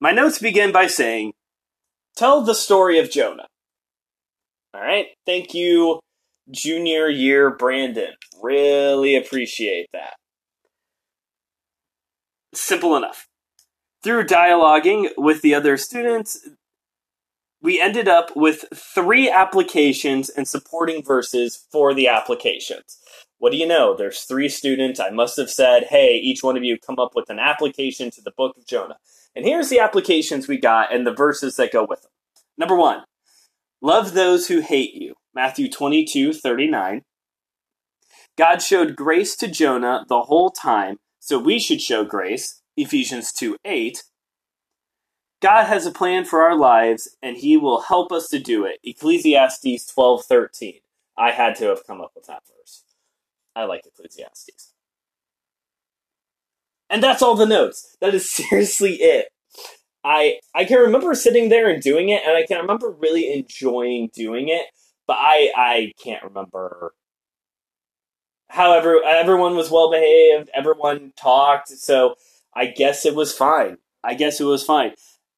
My 0.00 0.10
notes 0.10 0.38
begin 0.38 0.72
by 0.72 0.86
saying, 0.86 1.32
Tell 2.16 2.42
the 2.42 2.54
story 2.54 2.98
of 2.98 3.10
Jonah. 3.10 3.46
All 4.74 4.80
right. 4.80 5.06
Thank 5.24 5.54
you, 5.54 6.00
junior 6.50 7.08
year 7.08 7.50
Brandon. 7.50 8.14
Really 8.42 9.16
appreciate 9.16 9.86
that. 9.92 10.14
Simple 12.54 12.96
enough. 12.96 13.26
Through 14.02 14.24
dialoguing 14.24 15.10
with 15.16 15.40
the 15.42 15.54
other 15.54 15.76
students, 15.76 16.48
we 17.62 17.80
ended 17.80 18.08
up 18.08 18.34
with 18.34 18.64
three 18.74 19.30
applications 19.30 20.28
and 20.28 20.46
supporting 20.46 21.02
verses 21.02 21.66
for 21.70 21.94
the 21.94 22.08
applications. 22.08 22.98
What 23.42 23.50
do 23.50 23.58
you 23.58 23.66
know? 23.66 23.96
There's 23.96 24.20
three 24.20 24.48
students. 24.48 25.00
I 25.00 25.10
must 25.10 25.36
have 25.36 25.50
said, 25.50 25.86
hey, 25.90 26.16
each 26.16 26.44
one 26.44 26.56
of 26.56 26.62
you 26.62 26.78
come 26.78 27.00
up 27.00 27.16
with 27.16 27.28
an 27.28 27.40
application 27.40 28.08
to 28.12 28.22
the 28.22 28.30
book 28.30 28.56
of 28.56 28.68
Jonah. 28.68 28.98
And 29.34 29.44
here's 29.44 29.68
the 29.68 29.80
applications 29.80 30.46
we 30.46 30.58
got 30.58 30.94
and 30.94 31.04
the 31.04 31.12
verses 31.12 31.56
that 31.56 31.72
go 31.72 31.84
with 31.84 32.02
them. 32.02 32.12
Number 32.56 32.76
one, 32.76 33.02
love 33.80 34.14
those 34.14 34.46
who 34.46 34.60
hate 34.60 34.94
you. 34.94 35.14
Matthew 35.34 35.68
22, 35.68 36.34
39. 36.34 37.02
God 38.38 38.62
showed 38.62 38.94
grace 38.94 39.34
to 39.38 39.48
Jonah 39.48 40.04
the 40.08 40.22
whole 40.22 40.52
time, 40.52 40.98
so 41.18 41.36
we 41.36 41.58
should 41.58 41.82
show 41.82 42.04
grace. 42.04 42.62
Ephesians 42.76 43.32
2 43.32 43.56
8. 43.64 44.04
God 45.40 45.64
has 45.64 45.84
a 45.84 45.90
plan 45.90 46.24
for 46.24 46.42
our 46.42 46.56
lives, 46.56 47.16
and 47.20 47.38
He 47.38 47.56
will 47.56 47.80
help 47.80 48.12
us 48.12 48.28
to 48.28 48.38
do 48.38 48.64
it. 48.64 48.78
Ecclesiastes 48.84 49.92
12, 49.92 50.24
13. 50.26 50.74
I 51.18 51.32
had 51.32 51.56
to 51.56 51.64
have 51.64 51.84
come 51.84 52.00
up 52.00 52.12
with 52.14 52.26
that 52.26 52.44
verse. 52.46 52.84
I 53.54 53.64
like 53.64 53.86
Ecclesiastes. 53.86 54.72
And 56.90 57.02
that's 57.02 57.22
all 57.22 57.34
the 57.34 57.46
notes. 57.46 57.96
That 58.00 58.14
is 58.14 58.30
seriously 58.30 58.94
it. 58.94 59.28
I 60.04 60.40
I 60.54 60.64
can 60.64 60.78
remember 60.78 61.14
sitting 61.14 61.48
there 61.48 61.70
and 61.70 61.82
doing 61.82 62.08
it, 62.08 62.22
and 62.26 62.36
I 62.36 62.44
can 62.44 62.58
remember 62.58 62.90
really 62.90 63.32
enjoying 63.32 64.10
doing 64.12 64.48
it, 64.48 64.66
but 65.06 65.16
I 65.18 65.50
I 65.56 65.92
can't 66.02 66.24
remember. 66.24 66.94
However, 68.48 69.00
everyone 69.04 69.56
was 69.56 69.70
well 69.70 69.90
behaved. 69.90 70.50
Everyone 70.52 71.12
talked, 71.16 71.68
so 71.68 72.16
I 72.52 72.66
guess 72.66 73.06
it 73.06 73.14
was 73.14 73.32
fine. 73.32 73.78
I 74.04 74.14
guess 74.14 74.40
it 74.40 74.44
was 74.44 74.64
fine. 74.64 74.92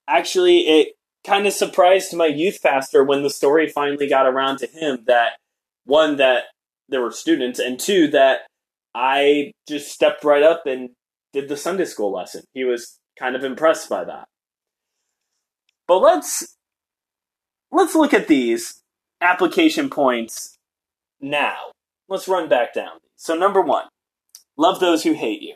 Actually, 0.09 0.61
it 0.61 0.95
kind 1.25 1.47
of 1.47 1.53
surprised 1.53 2.15
my 2.15 2.27
youth 2.27 2.61
pastor 2.63 3.05
when 3.05 3.23
the 3.23 3.31
story 3.31 3.69
finally 3.69 4.09
got 4.09 4.27
around 4.27 4.59
to 4.59 4.67
him 4.67 5.05
that 5.07 5.33
one 5.85 6.17
that 6.17 6.45
there 6.89 7.01
were 7.01 7.11
students, 7.11 7.59
and 7.59 7.79
two 7.79 8.09
that 8.09 8.41
I 8.95 9.53
just 9.69 9.93
stepped 9.93 10.25
right 10.25 10.43
up 10.43 10.67
and 10.67 10.91
did 11.33 11.49
the 11.49 11.57
Sunday 11.57 11.85
school 11.85 12.13
lesson. 12.13 12.45
He 12.53 12.65
was 12.65 12.99
kind 13.19 13.37
of 13.37 13.45
impressed 13.45 13.89
by 13.89 14.05
that. 14.05 14.27
But 15.87 15.99
let's 15.99 16.57
let's 17.71 17.95
look 17.95 18.15
at 18.15 18.29
these 18.29 18.81
application 19.21 19.91
points 19.91 20.57
now. 21.21 21.73
Let's 22.09 22.29
run 22.29 22.49
back 22.49 22.75
down. 22.75 22.99
So 23.17 23.35
number 23.35 23.61
1, 23.61 23.87
love 24.57 24.81
those 24.81 25.03
who 25.03 25.15
hate 25.15 25.43
you. 25.43 25.55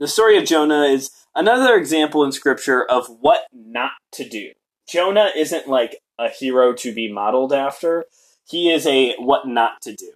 The 0.00 0.08
story 0.08 0.36
of 0.36 0.44
Jonah 0.44 0.82
is 0.82 1.10
another 1.34 1.76
example 1.76 2.24
in 2.24 2.32
scripture 2.32 2.84
of 2.84 3.06
what 3.20 3.42
not 3.52 3.92
to 4.12 4.28
do. 4.28 4.50
Jonah 4.88 5.30
isn't 5.34 5.68
like 5.68 5.98
a 6.18 6.28
hero 6.28 6.72
to 6.74 6.92
be 6.92 7.10
modeled 7.10 7.52
after. 7.52 8.04
He 8.46 8.70
is 8.70 8.86
a 8.86 9.14
what 9.16 9.46
not 9.46 9.80
to 9.82 9.94
do. 9.94 10.12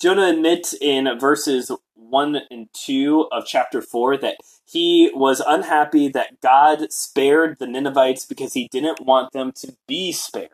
Jonah 0.00 0.28
admits 0.28 0.74
in 0.80 1.08
verses 1.18 1.72
1 1.94 2.42
and 2.50 2.68
2 2.72 3.28
of 3.32 3.46
chapter 3.46 3.82
4 3.82 4.16
that 4.18 4.36
he 4.64 5.10
was 5.12 5.42
unhappy 5.44 6.08
that 6.08 6.40
God 6.40 6.92
spared 6.92 7.58
the 7.58 7.66
Ninevites 7.66 8.24
because 8.24 8.52
he 8.52 8.68
didn't 8.70 9.00
want 9.00 9.32
them 9.32 9.50
to 9.56 9.76
be 9.88 10.12
spared. 10.12 10.50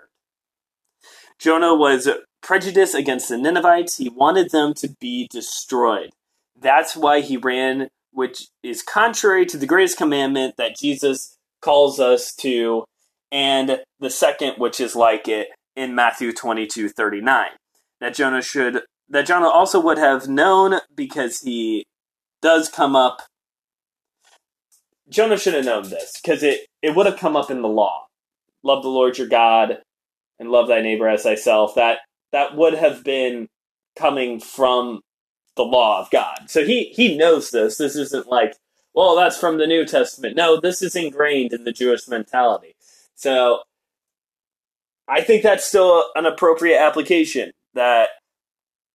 Jonah 1.38 1.75
was 1.75 2.09
prejudiced 2.43 2.95
against 2.95 3.29
the 3.29 3.37
Ninevites. 3.37 3.99
He 3.99 4.09
wanted 4.09 4.51
them 4.51 4.73
to 4.75 4.88
be 5.01 5.29
destroyed. 5.31 6.11
That's 6.59 6.97
why 6.97 7.21
he 7.21 7.37
ran, 7.37 7.88
which 8.12 8.49
is 8.62 8.83
contrary 8.83 9.45
to 9.47 9.59
the 9.59 9.67
greatest 9.67 9.99
commandment 9.99 10.55
that 10.57 10.77
Jesus 10.77 11.37
calls 11.61 12.01
us 12.01 12.35
to, 12.37 12.85
and 13.31 13.81
the 14.01 14.11
second, 14.11 14.55
which 14.59 14.81
is 14.81 14.95
like 14.95 15.29
it 15.29 15.49
in 15.77 15.95
Matthew 15.95 16.33
22 16.33 16.89
39. 16.89 17.47
That 18.01 18.15
Jonah 18.15 18.43
should 18.43 18.83
that 19.09 19.27
Jonah 19.27 19.49
also 19.49 19.81
would 19.81 19.99
have 19.99 20.29
known 20.29 20.81
because 20.95 21.41
he 21.41 21.87
does 22.41 22.69
come 22.69 22.97
up. 22.97 23.23
Jonah 25.09 25.39
should 25.39 25.55
have 25.55 25.65
known 25.65 25.91
this 25.91 26.19
because 26.23 26.43
it, 26.43 26.67
it 26.83 26.97
would 26.97 27.07
have 27.07 27.19
come 27.19 27.37
up 27.37 27.51
in 27.51 27.63
the 27.63 27.69
law. 27.69 28.07
Love 28.63 28.83
the 28.83 28.89
Lord 28.89 29.19
your 29.19 29.29
God 29.29 29.79
and 30.39 30.51
love 30.51 30.69
thy 30.69 30.81
neighbor 30.81 31.09
as 31.09 31.23
thyself. 31.23 31.75
That 31.75 31.99
that 32.33 32.57
would 32.57 32.75
have 32.75 33.05
been 33.05 33.49
coming 33.97 34.41
from 34.41 35.03
the 35.57 35.63
law 35.65 36.01
of 36.01 36.11
God. 36.11 36.49
So 36.49 36.65
he 36.65 36.85
he 36.95 37.17
knows 37.17 37.51
this. 37.51 37.77
This 37.77 37.95
isn't 37.97 38.27
like, 38.27 38.57
well, 38.95 39.17
that's 39.17 39.39
from 39.39 39.59
the 39.59 39.67
New 39.67 39.85
Testament. 39.85 40.37
No, 40.37 40.61
this 40.61 40.83
is 40.83 40.97
ingrained 40.97 41.53
in 41.53 41.65
the 41.65 41.73
Jewish 41.73 42.09
mentality. 42.09 42.75
So 43.15 43.61
I 45.09 45.21
think 45.21 45.43
that's 45.43 45.64
still 45.64 46.05
an 46.14 46.27
appropriate 46.27 46.79
application 46.79 47.53
that 47.75 48.09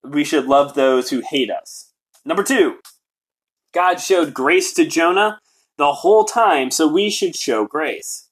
we 0.04 0.24
should 0.24 0.46
love 0.46 0.74
those 0.74 1.10
who 1.10 1.22
hate 1.22 1.52
us. 1.52 1.92
Number 2.26 2.44
two, 2.44 2.80
God 3.74 3.98
showed 3.98 4.34
grace 4.34 4.74
to 4.74 4.86
Jonah 4.86 5.40
the 5.78 5.94
whole 5.94 6.26
time, 6.26 6.72
so 6.72 6.88
we 6.88 7.10
should 7.10 7.36
show 7.36 7.66
grace. 7.66 8.30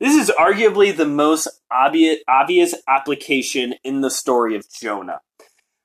This 0.00 0.14
is 0.14 0.30
arguably 0.38 0.96
the 0.96 1.06
most 1.06 1.48
obvious, 1.70 2.18
obvious 2.28 2.74
application 2.86 3.74
in 3.82 4.00
the 4.00 4.10
story 4.10 4.54
of 4.54 4.70
Jonah. 4.70 5.20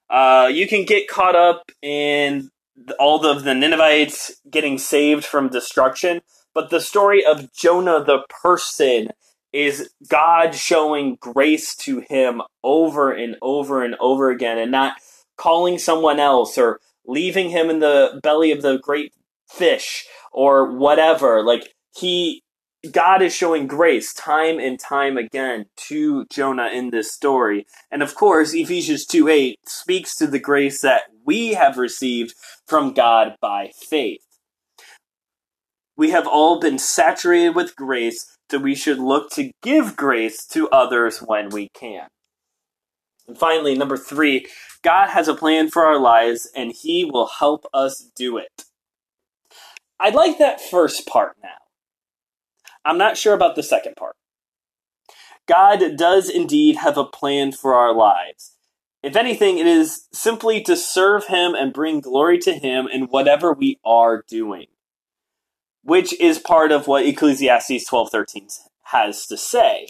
Uh, 0.10 0.50
you 0.52 0.68
can 0.68 0.86
get 0.86 1.08
caught 1.08 1.36
up 1.36 1.72
in 1.82 2.52
all 3.00 3.26
of 3.26 3.44
the 3.44 3.56
Ninevites 3.56 4.36
getting 4.50 4.78
saved 4.78 5.26
from 5.26 5.50
destruction, 5.50 6.22
but 6.54 6.70
the 6.70 6.82
story 6.82 7.26
of 7.26 7.52
Jonah 7.54 8.04
the 8.04 8.20
person 8.30 9.10
is 9.54 9.90
God 10.10 10.56
showing 10.56 11.18
grace 11.22 11.76
to 11.78 12.00
him 12.00 12.42
over 12.64 13.12
and 13.12 13.38
over 13.42 13.84
and 13.84 13.96
over 14.00 14.32
again 14.32 14.58
and 14.58 14.72
not 14.72 14.96
calling 15.38 15.78
someone 15.78 16.20
else 16.20 16.58
or 16.58 16.80
leaving 17.06 17.50
him 17.50 17.70
in 17.70 17.80
the 17.80 18.20
belly 18.24 18.52
of 18.52 18.62
the 18.62 18.80
great 18.80 19.14
fish 19.50 20.06
or 20.32 20.76
whatever. 20.76 21.44
Like 21.44 21.74
he 21.96 22.42
God 22.92 23.22
is 23.22 23.34
showing 23.34 23.68
grace 23.68 24.14
time 24.14 24.60
and 24.60 24.78
time 24.78 25.18
again 25.18 25.68
to 25.88 26.26
Jonah 26.26 26.68
in 26.68 26.90
this 26.90 27.14
story. 27.14 27.66
And 27.90 28.04
of 28.04 28.14
course, 28.14 28.54
Ephesians 28.54 29.06
2 29.06 29.30
8 29.30 29.60
speaks 29.66 30.16
to 30.18 30.28
the 30.28 30.40
grace 30.40 30.82
that 30.82 31.04
we 31.26 31.54
have 31.54 31.78
received 31.78 32.34
from 32.66 32.94
God 32.94 33.36
by 33.40 33.72
faith. 33.74 34.20
We 35.96 36.10
have 36.10 36.28
all 36.28 36.60
been 36.60 36.80
saturated 36.80 37.56
with 37.56 37.76
grace 37.76 38.33
so 38.54 38.60
we 38.60 38.76
should 38.76 39.00
look 39.00 39.32
to 39.32 39.50
give 39.64 39.96
grace 39.96 40.46
to 40.46 40.70
others 40.70 41.18
when 41.18 41.50
we 41.50 41.70
can. 41.70 42.08
And 43.28 43.36
finally, 43.36 43.76
number 43.76 43.98
three, 43.98 44.46
God 44.84 45.10
has 45.10 45.28
a 45.28 45.34
plan 45.34 45.72
for 45.72 45.84
our 45.84 46.00
lives 46.00 46.48
and 46.56 46.72
He 46.72 47.04
will 47.04 47.26
help 47.26 47.66
us 47.74 48.12
do 48.16 48.38
it. 48.38 48.66
I 50.00 50.12
like 50.12 50.38
that 50.38 50.62
first 50.62 51.08
part 51.08 51.36
now. 51.42 51.50
I'm 52.86 53.00
not 53.00 53.18
sure 53.18 53.34
about 53.34 53.56
the 53.56 53.64
second 53.64 53.96
part. 53.96 54.18
God 55.48 55.98
does 55.98 56.30
indeed 56.30 56.76
have 56.76 56.96
a 56.96 57.04
plan 57.04 57.54
for 57.54 57.74
our 57.74 57.92
lives. 57.92 58.56
If 59.02 59.16
anything, 59.16 59.58
it 59.58 59.66
is 59.66 60.08
simply 60.14 60.62
to 60.62 60.76
serve 60.76 61.26
Him 61.26 61.56
and 61.56 61.74
bring 61.74 62.02
glory 62.02 62.38
to 62.40 62.54
Him 62.54 62.88
in 62.88 63.06
whatever 63.06 63.52
we 63.52 63.80
are 63.84 64.24
doing 64.28 64.68
which 65.84 66.20
is 66.20 66.40
part 66.40 66.72
of 66.72 66.88
what 66.88 67.06
Ecclesiastes 67.06 67.88
12:13 67.88 68.48
has 68.84 69.26
to 69.28 69.38
say. 69.38 69.88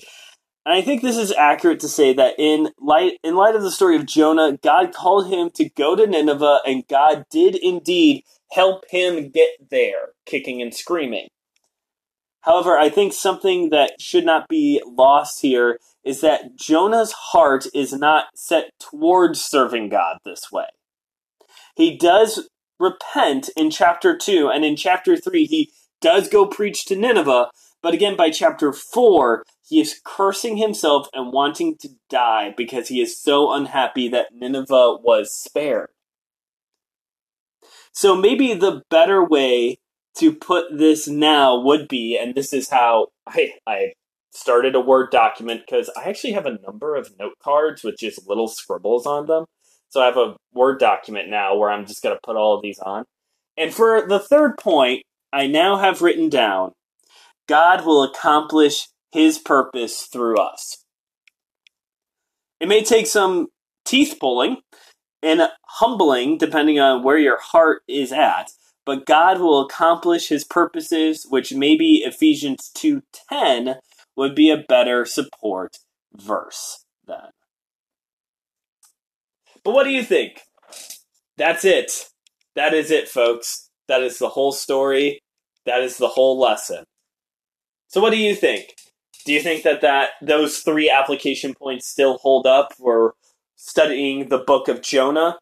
And 0.66 0.74
I 0.74 0.82
think 0.82 1.02
this 1.02 1.18
is 1.18 1.34
accurate 1.34 1.82
to 1.82 1.90
say 1.90 2.14
that 2.14 2.36
in 2.38 2.70
light 2.80 3.20
in 3.24 3.36
light 3.36 3.56
of 3.56 3.64
the 3.64 3.72
story 3.72 3.96
of 3.96 4.06
Jonah, 4.06 4.58
God 4.62 4.94
called 4.94 5.28
him 5.28 5.50
to 5.56 5.70
go 5.70 5.96
to 5.96 6.08
Nineveh 6.08 6.62
and 6.66 6.88
God 6.88 7.26
did 7.30 7.56
indeed 7.56 8.24
help 8.52 8.86
him 8.90 9.30
get 9.30 9.70
there, 9.70 10.10
kicking 10.26 10.62
and 10.62 10.74
screaming. 10.74 11.28
However, 12.42 12.78
I 12.78 12.90
think 12.90 13.14
something 13.14 13.70
that 13.70 14.02
should 14.02 14.26
not 14.26 14.48
be 14.48 14.82
lost 14.86 15.42
here 15.42 15.80
is 16.04 16.22
that 16.22 16.56
Jonah's 16.56 17.12
heart 17.12 17.68
is 17.74 17.94
not 17.94 18.26
set 18.36 18.72
towards 18.80 19.42
serving 19.42 19.90
God 19.90 20.18
this 20.26 20.52
way. 20.52 20.66
He 21.76 21.98
does 21.98 22.50
repent 22.80 23.50
in 23.56 23.72
chapter 23.72 24.18
2 24.18 24.50
and 24.50 24.66
in 24.66 24.76
chapter 24.76 25.16
3 25.16 25.46
he 25.46 25.72
does 26.04 26.28
go 26.28 26.46
preach 26.46 26.86
to 26.86 26.96
Nineveh, 26.96 27.50
but 27.82 27.94
again, 27.94 28.16
by 28.16 28.30
chapter 28.30 28.74
4, 28.74 29.44
he 29.68 29.80
is 29.80 30.00
cursing 30.04 30.58
himself 30.58 31.08
and 31.14 31.34
wanting 31.34 31.78
to 31.78 31.90
die 32.10 32.54
because 32.56 32.90
he 32.90 33.02
is 33.02 33.20
so 33.20 33.52
unhappy 33.52 34.10
that 34.10 34.34
Nineveh 34.34 34.98
was 35.02 35.34
spared. 35.34 35.90
So 37.94 38.16
maybe 38.16 38.54
the 38.54 38.84
better 38.90 39.24
way 39.24 39.78
to 40.18 40.36
put 40.36 40.78
this 40.78 41.08
now 41.08 41.60
would 41.60 41.88
be, 41.88 42.18
and 42.18 42.36
this 42.36 42.54
is 42.54 42.70
how 42.70 43.08
I, 43.26 43.54
I 43.66 43.94
started 44.32 44.76
a 44.76 44.82
Word 44.82 45.10
document 45.10 45.62
because 45.66 45.90
I 45.98 46.10
actually 46.10 46.34
have 46.34 46.46
a 46.46 46.60
number 46.60 46.96
of 46.96 47.18
note 47.18 47.40
cards 47.42 47.84
with 47.84 47.98
just 47.98 48.28
little 48.28 48.48
scribbles 48.48 49.06
on 49.06 49.28
them. 49.28 49.46
So 49.90 50.02
I 50.02 50.06
have 50.06 50.18
a 50.18 50.36
Word 50.54 50.80
document 50.80 51.30
now 51.30 51.56
where 51.56 51.70
I'm 51.70 51.86
just 51.86 52.04
going 52.04 52.16
to 52.16 52.22
put 52.24 52.36
all 52.36 52.56
of 52.56 52.62
these 52.62 52.80
on. 52.80 53.06
And 53.56 53.74
for 53.74 54.06
the 54.06 54.20
third 54.20 54.58
point, 54.58 55.04
I 55.34 55.48
now 55.48 55.78
have 55.78 56.04
written 56.04 56.30
down 56.30 56.74
God 57.48 57.86
will 57.86 58.04
accomplish 58.04 58.88
his 59.12 59.40
purpose 59.40 60.04
through 60.04 60.38
us. 60.38 60.86
It 62.60 62.70
may 62.70 62.84
take 62.84 63.08
some 63.08 63.48
teeth 63.84 64.18
pulling 64.20 64.58
and 65.22 65.42
humbling, 65.64 66.38
depending 66.38 66.80
on 66.80 67.04
where 67.04 67.18
your 67.18 67.40
heart 67.40 67.82
is 67.88 68.14
at, 68.14 68.52
but 68.86 69.06
God 69.06 69.40
will 69.40 69.62
accomplish 69.62 70.30
his 70.30 70.44
purposes, 70.44 71.26
which 71.30 71.54
maybe 71.54 72.04
Ephesians 72.06 72.72
2.10 72.76 73.78
would 74.16 74.36
be 74.36 74.52
a 74.52 74.58
better 74.58 75.04
support 75.06 75.78
verse 76.16 76.86
then. 77.08 77.32
But 79.64 79.74
what 79.74 79.84
do 79.86 79.90
you 79.90 80.04
think? 80.04 80.42
That's 81.38 81.66
it. 81.66 82.10
That 82.56 82.74
is 82.74 82.92
it, 82.92 83.10
folks. 83.10 83.70
That 83.88 84.04
is 84.04 84.20
the 84.20 84.30
whole 84.30 84.52
story. 84.52 85.23
That 85.66 85.82
is 85.82 85.98
the 85.98 86.10
whole 86.10 86.40
lesson. 86.40 86.84
So, 87.88 88.02
what 88.02 88.12
do 88.12 88.18
you 88.18 88.36
think? 88.36 88.76
Do 89.26 89.32
you 89.32 89.42
think 89.42 89.64
that, 89.64 89.82
that 89.82 90.12
those 90.22 90.60
three 90.60 90.90
application 90.90 91.54
points 91.54 91.88
still 91.88 92.18
hold 92.18 92.46
up 92.46 92.74
for 92.74 93.14
studying 93.56 94.30
the 94.30 94.40
book 94.40 94.68
of 94.68 94.82
Jonah? 94.82 95.38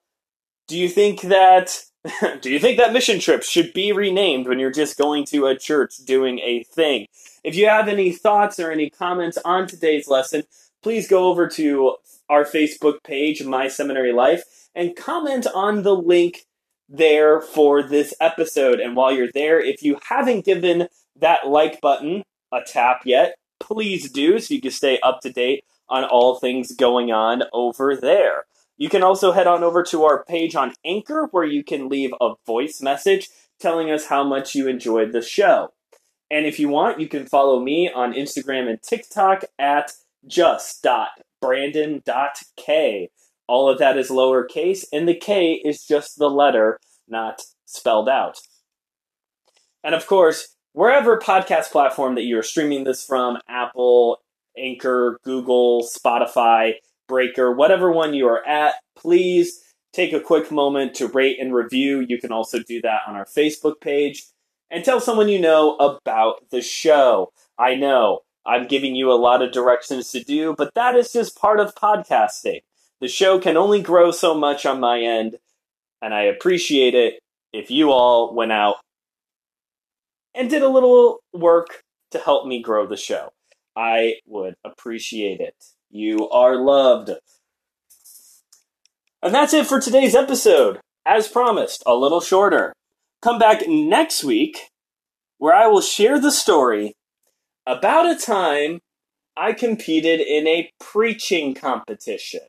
Do 0.67 0.77
you 0.77 0.87
think 0.87 1.21
that 1.21 1.83
do 2.41 2.49
you 2.49 2.59
think 2.59 2.77
that 2.77 2.93
mission 2.93 3.19
trips 3.19 3.49
should 3.49 3.73
be 3.73 3.91
renamed 3.91 4.47
when 4.47 4.59
you're 4.59 4.71
just 4.71 4.97
going 4.97 5.25
to 5.25 5.45
a 5.45 5.57
church 5.57 5.97
doing 6.05 6.39
a 6.39 6.63
thing? 6.63 7.05
If 7.43 7.55
you 7.55 7.67
have 7.67 7.87
any 7.87 8.11
thoughts 8.11 8.59
or 8.59 8.71
any 8.71 8.89
comments 8.89 9.37
on 9.45 9.67
today's 9.67 10.07
lesson, 10.07 10.43
please 10.81 11.07
go 11.07 11.25
over 11.29 11.47
to 11.49 11.95
our 12.29 12.43
Facebook 12.43 13.03
page, 13.03 13.43
My 13.43 13.67
Seminary 13.67 14.13
Life, 14.13 14.43
and 14.73 14.95
comment 14.95 15.45
on 15.53 15.83
the 15.83 15.95
link 15.95 16.45
there 16.91 17.41
for 17.41 17.81
this 17.81 18.13
episode. 18.19 18.79
And 18.79 18.95
while 18.95 19.11
you're 19.11 19.31
there, 19.33 19.59
if 19.59 19.81
you 19.81 19.97
haven't 20.03 20.45
given 20.45 20.87
that 21.19 21.47
like 21.47 21.81
button 21.81 22.23
a 22.51 22.59
tap 22.65 23.01
yet, 23.05 23.35
please 23.59 24.11
do 24.11 24.39
so 24.39 24.53
you 24.53 24.61
can 24.61 24.71
stay 24.71 24.99
up 25.01 25.21
to 25.21 25.31
date 25.31 25.63
on 25.87 26.03
all 26.03 26.35
things 26.35 26.75
going 26.75 27.11
on 27.11 27.43
over 27.53 27.95
there. 27.95 28.45
You 28.77 28.89
can 28.89 29.03
also 29.03 29.31
head 29.31 29.47
on 29.47 29.63
over 29.63 29.83
to 29.83 30.03
our 30.03 30.25
page 30.25 30.55
on 30.55 30.73
Anchor 30.83 31.29
where 31.31 31.45
you 31.45 31.63
can 31.63 31.87
leave 31.87 32.11
a 32.19 32.33
voice 32.45 32.81
message 32.81 33.29
telling 33.59 33.91
us 33.91 34.07
how 34.07 34.23
much 34.23 34.55
you 34.55 34.67
enjoyed 34.67 35.11
the 35.11 35.21
show. 35.21 35.71
And 36.29 36.45
if 36.45 36.59
you 36.59 36.69
want, 36.69 36.99
you 36.99 37.07
can 37.07 37.25
follow 37.25 37.59
me 37.59 37.91
on 37.93 38.13
Instagram 38.13 38.69
and 38.69 38.81
TikTok 38.81 39.43
at 39.59 39.91
just.brandon.k. 40.25 43.09
All 43.51 43.67
of 43.67 43.79
that 43.79 43.97
is 43.97 44.09
lowercase, 44.09 44.85
and 44.93 45.09
the 45.09 45.13
K 45.13 45.61
is 45.65 45.85
just 45.85 46.17
the 46.17 46.29
letter, 46.29 46.79
not 47.09 47.41
spelled 47.65 48.07
out. 48.07 48.39
And 49.83 49.93
of 49.93 50.07
course, 50.07 50.55
wherever 50.71 51.19
podcast 51.19 51.69
platform 51.69 52.15
that 52.15 52.23
you're 52.23 52.43
streaming 52.43 52.85
this 52.85 53.05
from 53.05 53.39
Apple, 53.49 54.19
Anchor, 54.57 55.19
Google, 55.25 55.83
Spotify, 55.83 56.75
Breaker, 57.09 57.51
whatever 57.51 57.91
one 57.91 58.13
you 58.13 58.25
are 58.25 58.47
at, 58.47 58.75
please 58.95 59.61
take 59.91 60.13
a 60.13 60.21
quick 60.21 60.49
moment 60.49 60.95
to 60.95 61.09
rate 61.09 61.37
and 61.37 61.53
review. 61.53 62.05
You 62.07 62.19
can 62.19 62.31
also 62.31 62.59
do 62.59 62.79
that 62.83 63.01
on 63.05 63.17
our 63.17 63.25
Facebook 63.25 63.81
page 63.81 64.27
and 64.69 64.85
tell 64.85 65.01
someone 65.01 65.27
you 65.27 65.41
know 65.41 65.75
about 65.75 66.49
the 66.51 66.61
show. 66.61 67.33
I 67.59 67.75
know 67.75 68.21
I'm 68.45 68.69
giving 68.69 68.95
you 68.95 69.11
a 69.11 69.19
lot 69.19 69.41
of 69.41 69.51
directions 69.51 70.09
to 70.13 70.23
do, 70.23 70.55
but 70.57 70.73
that 70.75 70.95
is 70.95 71.11
just 71.11 71.37
part 71.37 71.59
of 71.59 71.75
podcasting. 71.75 72.61
The 73.01 73.07
show 73.07 73.39
can 73.39 73.57
only 73.57 73.81
grow 73.81 74.11
so 74.11 74.35
much 74.35 74.63
on 74.63 74.79
my 74.79 75.01
end, 75.01 75.37
and 76.03 76.13
I 76.13 76.23
appreciate 76.23 76.93
it 76.93 77.19
if 77.51 77.71
you 77.71 77.91
all 77.91 78.33
went 78.35 78.51
out 78.51 78.75
and 80.35 80.49
did 80.49 80.61
a 80.61 80.69
little 80.69 81.19
work 81.33 81.83
to 82.11 82.19
help 82.19 82.45
me 82.45 82.61
grow 82.61 82.85
the 82.85 82.95
show. 82.95 83.33
I 83.75 84.17
would 84.27 84.55
appreciate 84.63 85.39
it. 85.39 85.55
You 85.89 86.29
are 86.29 86.55
loved. 86.55 87.09
And 89.23 89.33
that's 89.33 89.53
it 89.53 89.65
for 89.65 89.81
today's 89.81 90.13
episode. 90.13 90.79
As 91.03 91.27
promised, 91.27 91.81
a 91.87 91.95
little 91.95 92.21
shorter. 92.21 92.73
Come 93.23 93.39
back 93.39 93.67
next 93.67 94.23
week 94.23 94.69
where 95.39 95.55
I 95.55 95.65
will 95.65 95.81
share 95.81 96.19
the 96.19 96.31
story 96.31 96.93
about 97.65 98.05
a 98.05 98.19
time 98.19 98.79
I 99.35 99.53
competed 99.53 100.19
in 100.19 100.47
a 100.47 100.69
preaching 100.79 101.55
competition. 101.55 102.41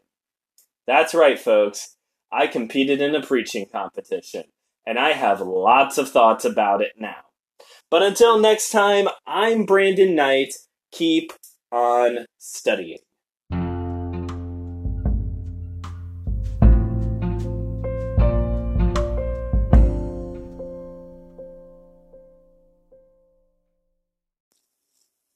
That's 0.87 1.14
right, 1.14 1.38
folks. 1.38 1.97
I 2.33 2.47
competed 2.47 3.01
in 3.01 3.14
a 3.14 3.23
preaching 3.23 3.66
competition, 3.71 4.45
and 4.87 4.99
I 4.99 5.12
have 5.12 5.40
lots 5.40 5.99
of 5.99 6.11
thoughts 6.11 6.45
about 6.45 6.83
it 6.83 6.92
now. 6.99 7.23
But 7.90 8.03
until 8.03 8.38
next 8.38 8.71
time, 8.71 9.09
I'm 9.27 9.64
Brandon 9.64 10.14
Knight. 10.14 10.55
Keep 10.90 11.33
on 11.71 12.27
studying. 12.38 12.99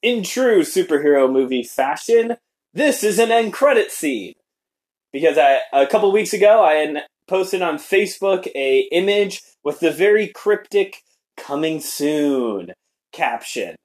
In 0.03 0.23
true 0.23 0.63
superhero 0.63 1.31
movie 1.31 1.65
fashion, 1.65 2.37
this 2.73 3.03
is 3.03 3.19
an 3.19 3.31
end 3.31 3.53
credit 3.53 3.91
scene. 3.91 4.35
Because 5.13 5.39
I, 5.39 5.61
a 5.73 5.87
couple 5.87 6.11
weeks 6.13 6.33
ago, 6.33 6.65
I 6.65 7.03
posted 7.27 7.63
on 7.63 7.79
Facebook 7.79 8.47
a 8.55 8.89
image 8.93 9.43
with 9.65 9.81
the 9.81 9.91
very 9.91 10.29
cryptic 10.29 11.03
"coming 11.37 11.81
soon" 11.81 12.73
caption. 13.13 13.77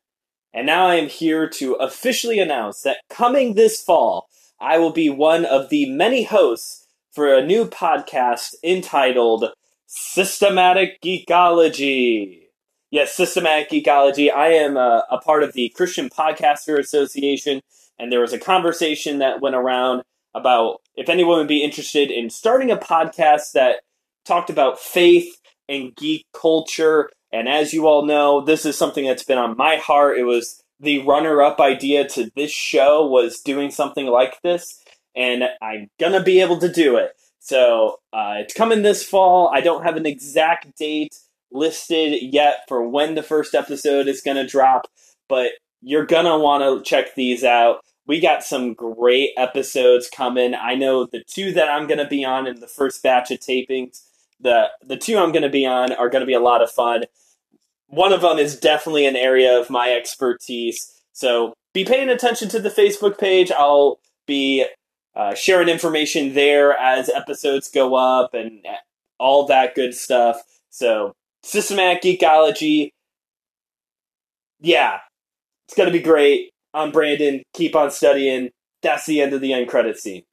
And 0.53 0.65
now 0.65 0.87
I 0.87 0.95
am 0.95 1.07
here 1.07 1.47
to 1.49 1.75
officially 1.75 2.39
announce 2.39 2.81
that 2.81 3.01
coming 3.09 3.53
this 3.53 3.81
fall, 3.81 4.27
I 4.59 4.77
will 4.77 4.91
be 4.91 5.09
one 5.09 5.45
of 5.45 5.69
the 5.69 5.89
many 5.89 6.23
hosts 6.23 6.85
for 7.11 7.33
a 7.33 7.45
new 7.45 7.65
podcast 7.65 8.55
entitled 8.63 9.45
Systematic 9.87 11.01
Geekology. 11.01 12.47
Yes, 12.89 13.13
Systematic 13.13 13.69
Geekology. 13.69 14.31
I 14.31 14.49
am 14.49 14.75
a, 14.75 15.05
a 15.09 15.17
part 15.19 15.43
of 15.43 15.53
the 15.53 15.69
Christian 15.69 16.09
Podcaster 16.09 16.77
Association, 16.77 17.61
and 17.97 18.11
there 18.11 18.19
was 18.19 18.33
a 18.33 18.39
conversation 18.39 19.19
that 19.19 19.41
went 19.41 19.55
around 19.55 20.03
about 20.33 20.80
if 20.95 21.09
anyone 21.09 21.37
would 21.37 21.47
be 21.47 21.63
interested 21.63 22.11
in 22.11 22.29
starting 22.29 22.71
a 22.71 22.77
podcast 22.77 23.53
that 23.53 23.81
talked 24.25 24.49
about 24.49 24.79
faith 24.79 25.39
and 25.67 25.95
geek 25.95 26.25
culture. 26.33 27.09
And 27.31 27.47
as 27.47 27.73
you 27.73 27.87
all 27.87 28.05
know, 28.05 28.41
this 28.41 28.65
is 28.65 28.77
something 28.77 29.05
that's 29.05 29.23
been 29.23 29.37
on 29.37 29.57
my 29.57 29.77
heart. 29.77 30.17
It 30.17 30.25
was 30.25 30.61
the 30.79 30.99
runner-up 30.99 31.59
idea 31.59 32.07
to 32.09 32.29
this 32.35 32.51
show 32.51 33.05
was 33.05 33.39
doing 33.39 33.71
something 33.71 34.07
like 34.07 34.41
this, 34.41 34.81
and 35.15 35.43
I'm 35.61 35.89
gonna 35.99 36.23
be 36.23 36.41
able 36.41 36.57
to 36.59 36.71
do 36.71 36.97
it. 36.97 37.11
So 37.39 37.99
uh, 38.13 38.35
it's 38.37 38.53
coming 38.53 38.83
this 38.83 39.03
fall. 39.03 39.49
I 39.53 39.61
don't 39.61 39.83
have 39.83 39.95
an 39.95 40.05
exact 40.05 40.77
date 40.77 41.15
listed 41.51 42.21
yet 42.21 42.59
for 42.67 42.87
when 42.87 43.15
the 43.15 43.23
first 43.23 43.55
episode 43.55 44.07
is 44.07 44.21
going 44.21 44.37
to 44.37 44.45
drop, 44.45 44.87
but 45.27 45.51
you're 45.81 46.05
going 46.05 46.25
to 46.25 46.37
want 46.37 46.63
to 46.63 46.87
check 46.87 47.15
these 47.15 47.43
out. 47.43 47.81
We 48.07 48.19
got 48.19 48.43
some 48.43 48.73
great 48.73 49.31
episodes 49.37 50.09
coming. 50.09 50.53
I 50.55 50.75
know 50.75 51.05
the 51.05 51.23
two 51.25 51.53
that 51.53 51.69
I'm 51.69 51.87
going 51.87 51.99
to 51.99 52.07
be 52.07 52.25
on 52.25 52.47
in 52.47 52.59
the 52.59 52.67
first 52.67 53.03
batch 53.03 53.31
of 53.31 53.39
tapings, 53.39 54.01
the 54.39 54.69
the 54.85 54.97
two 54.97 55.17
I'm 55.17 55.31
going 55.31 55.43
to 55.43 55.49
be 55.49 55.65
on 55.65 55.91
are 55.93 56.09
going 56.09 56.21
to 56.21 56.27
be 56.27 56.33
a 56.33 56.39
lot 56.39 56.61
of 56.61 56.71
fun. 56.71 57.03
One 57.87 58.13
of 58.13 58.21
them 58.21 58.39
is 58.39 58.59
definitely 58.59 59.05
an 59.05 59.15
area 59.15 59.59
of 59.59 59.69
my 59.69 59.89
expertise. 59.89 61.01
So 61.13 61.53
be 61.73 61.85
paying 61.85 62.09
attention 62.09 62.49
to 62.49 62.59
the 62.59 62.69
Facebook 62.69 63.17
page. 63.17 63.51
I'll 63.51 63.99
be 64.25 64.65
uh, 65.15 65.35
sharing 65.35 65.69
information 65.69 66.33
there 66.33 66.73
as 66.77 67.09
episodes 67.09 67.69
go 67.69 67.95
up 67.95 68.33
and 68.33 68.65
all 69.19 69.45
that 69.47 69.75
good 69.75 69.93
stuff. 69.93 70.41
So 70.69 71.13
Systematic 71.43 72.01
Geekology. 72.03 72.91
Yeah, 74.59 74.99
it's 75.67 75.75
going 75.75 75.91
to 75.91 75.97
be 75.97 76.03
great. 76.03 76.51
I'm 76.73 76.91
Brandon. 76.91 77.43
Keep 77.53 77.75
on 77.75 77.91
studying. 77.91 78.49
That's 78.81 79.05
the 79.05 79.21
end 79.21 79.33
of 79.33 79.41
the 79.41 79.53
end 79.53 79.67
credit 79.67 79.99
scene. 79.99 80.23